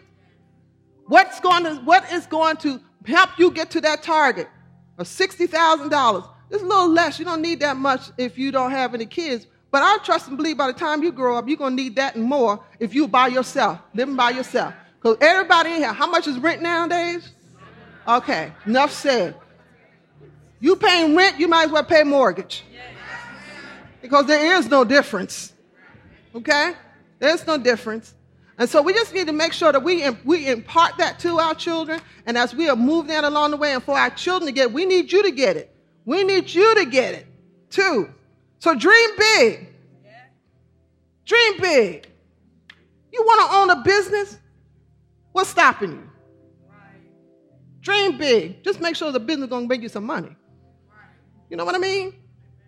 [1.06, 4.48] What's going to, what is going to help you get to that target
[4.98, 6.30] of $60,000.
[6.50, 7.20] It's a little less.
[7.20, 9.46] You don't need that much if you don't have any kids.
[9.70, 11.96] But I trust and believe by the time you grow up, you're going to need
[11.98, 14.74] that and more if you're by yourself, living by yourself.
[15.00, 17.32] Because everybody in here, how much is rent nowadays?
[18.08, 19.36] Okay, enough said.
[20.60, 22.64] You paying rent, you might as well pay mortgage.
[24.02, 25.54] Because there is no difference.
[26.34, 26.74] Okay?
[27.20, 28.14] There's no difference.
[28.58, 31.56] And so we just need to make sure that we, we impart that to our
[31.56, 32.02] children.
[32.26, 34.66] And as we are moving that along the way, and for our children to get,
[34.66, 35.74] it, we need you to get it.
[36.06, 37.28] We need you to get it
[37.70, 38.10] too.
[38.60, 39.70] So dream big.
[41.26, 42.08] Dream big.
[43.14, 44.38] You want to own a business?
[45.32, 46.10] What's stopping you?
[47.82, 48.64] Dream big.
[48.64, 50.36] Just make sure the business is going to make you some money.
[51.50, 52.14] You know what I mean?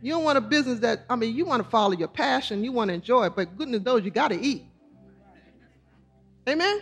[0.01, 2.71] You don't want a business that, I mean, you want to follow your passion, you
[2.71, 4.65] want to enjoy it, but goodness knows you got to eat.
[6.49, 6.81] Amen?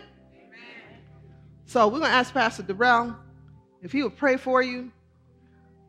[1.66, 3.14] So we're going to ask Pastor Darrell
[3.82, 4.90] if he would pray for you.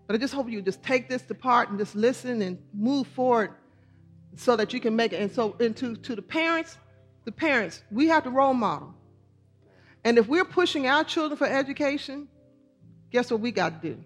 [0.07, 3.07] But I just hope you just take this to part and just listen and move
[3.07, 3.51] forward
[4.35, 5.21] so that you can make it.
[5.21, 6.77] And so, into to the parents,
[7.23, 8.93] the parents, we have to role model.
[10.03, 12.27] And if we're pushing our children for education,
[13.09, 14.03] guess what we got to do?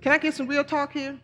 [0.00, 1.20] Can I get some real talk here?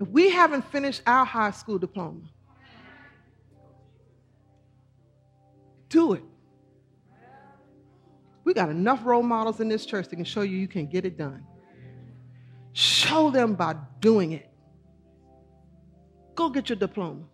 [0.00, 2.20] If we haven't finished our high school diploma,
[5.88, 6.22] Do it.
[8.44, 11.04] We got enough role models in this church that can show you you can get
[11.04, 11.46] it done.
[12.72, 14.48] Show them by doing it.
[16.34, 17.24] Go get your diploma.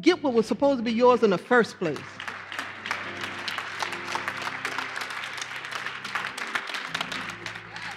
[0.00, 1.98] Get what was supposed to be yours in the first place.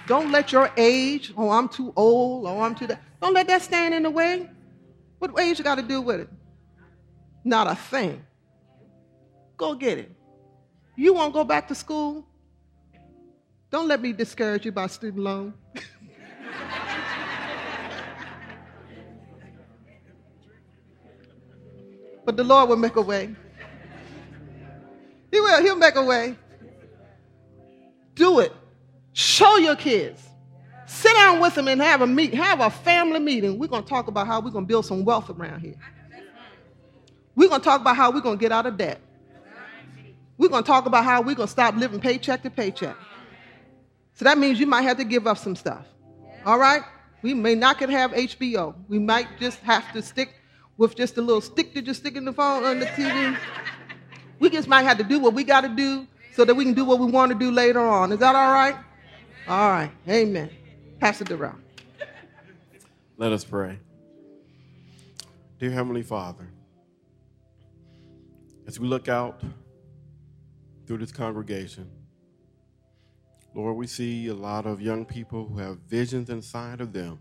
[0.07, 3.01] Don't let your age, oh, I'm too old, oh, I'm too that.
[3.21, 4.49] Don't let that stand in the way.
[5.17, 6.29] What age you got to do with it?
[7.43, 8.23] Not a thing.
[9.57, 10.11] Go get it.
[10.95, 12.27] You won't go back to school?
[13.71, 15.53] Don't let me discourage you by student loan.
[22.25, 23.35] but the Lord will make a way.
[25.31, 25.61] He will.
[25.61, 26.35] He'll make a way.
[28.13, 28.53] Do it.
[29.15, 30.21] Show your kids.
[30.87, 33.57] Sit down with them and have a meet, have a family meeting.
[33.57, 35.75] We're gonna talk about how we're gonna build some wealth around here.
[37.33, 38.99] We're gonna talk about how we're gonna get out of debt.
[40.37, 42.97] We're gonna talk about how we're gonna stop living paycheck to paycheck.
[44.15, 45.85] So that means you might have to give up some stuff.
[46.45, 46.81] All right?
[47.21, 48.75] We may not could have HBO.
[48.89, 50.33] We might just have to stick
[50.75, 53.37] with just a little stick to just stick in the phone on the TV.
[54.39, 56.73] We just might have to do what we got to do so that we can
[56.73, 58.11] do what we want to do later on.
[58.11, 58.75] Is that all right?
[59.47, 59.91] All right.
[60.09, 60.49] Amen.
[61.01, 61.61] It around.
[63.17, 63.77] Let us pray.
[65.59, 66.47] Dear Heavenly Father,
[68.67, 69.41] as we look out
[70.87, 71.89] through this congregation,
[73.53, 77.19] Lord, we see a lot of young people who have visions inside of them.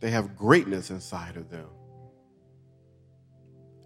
[0.00, 1.68] They have greatness inside of them.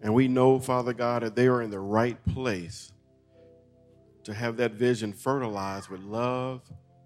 [0.03, 2.93] And we know, Father God, that they are in the right place
[4.27, 6.61] to have that vision fertilized with love,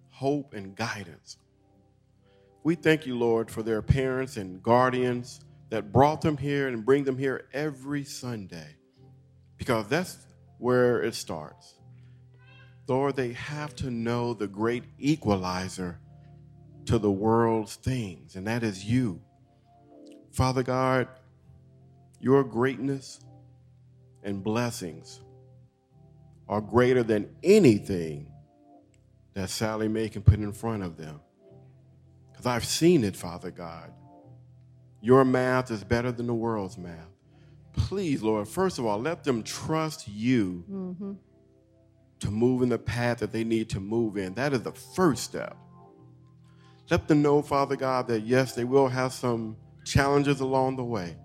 [0.09, 1.37] hope, and guidance.
[2.63, 7.05] We thank you, Lord, for their parents and guardians that brought them here and bring
[7.05, 8.77] them here every Sunday
[9.59, 10.17] because that's
[10.57, 11.75] where it starts.
[12.87, 16.01] Lord, they have to know the great equalizer
[16.87, 19.21] to the world's things, and that is you.
[20.33, 21.07] Father God,
[22.19, 23.21] your greatness
[24.23, 25.21] and blessings
[26.51, 28.31] are greater than anything
[29.33, 31.23] that Sallie Mae can put in front of them.
[32.31, 33.91] Because I've seen it, Father God.
[35.01, 37.09] Your math is better than the world's math.
[37.73, 40.65] Please, Lord, first of all, let them trust you.
[40.71, 41.13] Mm-hmm
[42.21, 44.35] to move in the path that they need to move in.
[44.35, 45.57] That is the first step.
[46.91, 51.17] Let them know, Father God, that yes, they will have some challenges along the way,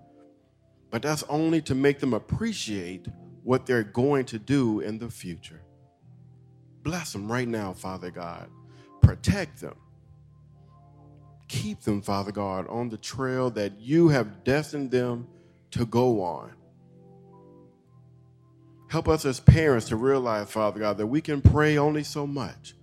[0.90, 3.06] but that's only to make them appreciate
[3.46, 5.62] what they're going to do in the future.
[6.82, 8.50] Bless them right now, Father God.
[9.02, 9.76] Protect them.
[11.46, 15.28] Keep them, Father God, on the trail that you have destined them
[15.70, 16.54] to go on.
[18.88, 22.74] Help us as parents to realize, Father God, that we can pray only so much.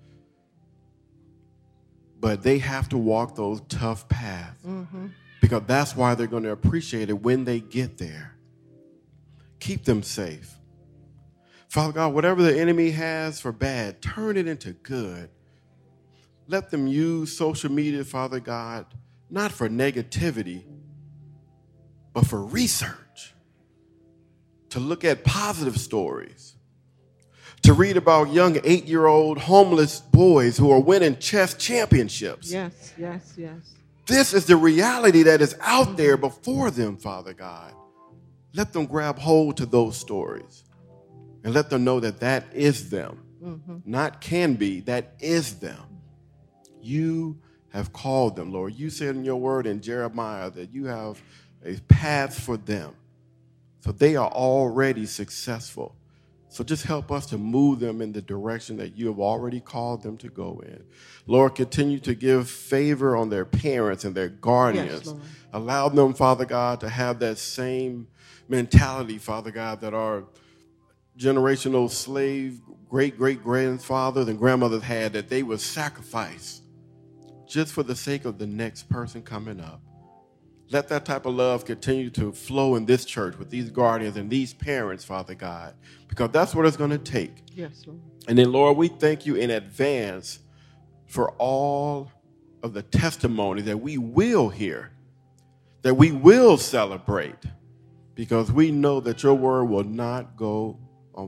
[2.22, 5.08] But they have to walk those tough paths mm-hmm.
[5.42, 8.33] because that's why they're going to appreciate it when they get there.
[9.64, 10.58] Keep them safe.
[11.70, 15.30] Father God, whatever the enemy has for bad, turn it into good.
[16.50, 18.86] Let them use social media, Father God,
[19.30, 20.64] not for negativity,
[22.12, 23.34] but for research
[24.72, 26.56] to look at positive stories,
[27.62, 32.52] to read about young eight year old homeless boys who are winning chess championships.
[32.52, 33.76] Yes, yes, yes.
[34.08, 37.74] This is the reality that is out there before them, Father God.
[38.54, 40.64] Let them grab hold to those stories
[41.44, 43.20] and let them know that that is them.
[43.44, 43.78] Mm-hmm.
[43.86, 45.84] Not can be, that is them.
[46.82, 47.40] You
[47.70, 48.76] have called them, Lord.
[48.76, 51.22] You said in your word in Jeremiah that you have
[51.66, 52.94] a path for them.
[53.82, 55.96] So they are already successful.
[56.54, 60.04] So just help us to move them in the direction that you have already called
[60.04, 60.84] them to go in.
[61.26, 65.08] Lord, continue to give favor on their parents and their guardians.
[65.08, 65.16] Yes,
[65.52, 68.08] Allow them, Father God, to have that same
[68.48, 70.26] mentality, Father God, that our
[71.18, 76.62] generational slave great great grandfathers and grandmothers had, that they would sacrifice
[77.48, 79.82] just for the sake of the next person coming up.
[80.70, 84.30] Let that type of love continue to flow in this church with these guardians and
[84.30, 85.76] these parents, Father God,
[86.08, 87.44] because that's what it's going to take.
[87.52, 88.00] Yes, Lord.
[88.28, 90.40] And then, Lord, we thank you in advance
[91.06, 92.12] for all
[92.64, 94.92] of the testimony that we will hear,
[95.82, 97.36] that we will celebrate,
[98.16, 100.80] because we know that your word will not go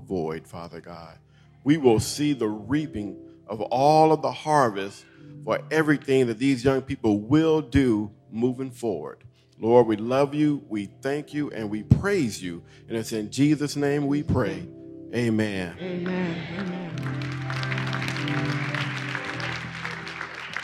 [0.07, 1.19] void, Father God.
[1.63, 3.17] We will see the reaping
[3.47, 5.05] of all of the harvest
[5.43, 9.23] for everything that these young people will do moving forward.
[9.59, 12.61] Lord, we love you, we thank you, and we praise you.
[12.89, 14.67] And it's in Jesus' name we pray.
[15.13, 15.77] Amen.
[15.79, 16.47] Amen.
[16.59, 16.85] Amen.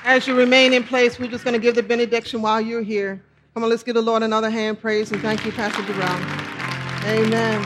[0.03, 3.23] As you remain in place, we're just going to give the benediction while you're here.
[3.53, 6.17] Come on, let's give the Lord another hand praise and thank you, Pastor Durrell.
[7.05, 7.61] Amen.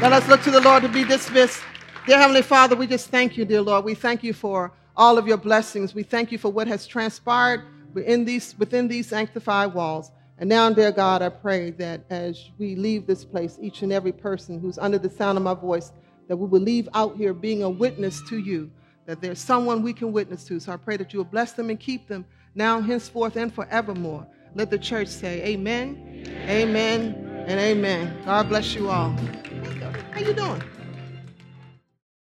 [0.00, 1.62] Let us look to the Lord to be dismissed.
[2.06, 3.84] Dear Heavenly Father, we just thank you, dear Lord.
[3.84, 5.94] We thank you for all of your blessings.
[5.94, 7.64] We thank you for what has transpired
[7.94, 10.10] within these, within these sanctified walls.
[10.38, 14.12] And now, dear God, I pray that as we leave this place, each and every
[14.12, 15.92] person who's under the sound of my voice,
[16.28, 18.70] that we will leave out here being a witness to you,
[19.06, 20.58] that there's someone we can witness to.
[20.58, 22.24] So I pray that you will bless them and keep them
[22.54, 24.26] now, henceforth, and forevermore.
[24.54, 28.22] Let the church say amen, amen, and amen.
[28.24, 29.10] God bless you all.
[30.12, 30.62] How you doing?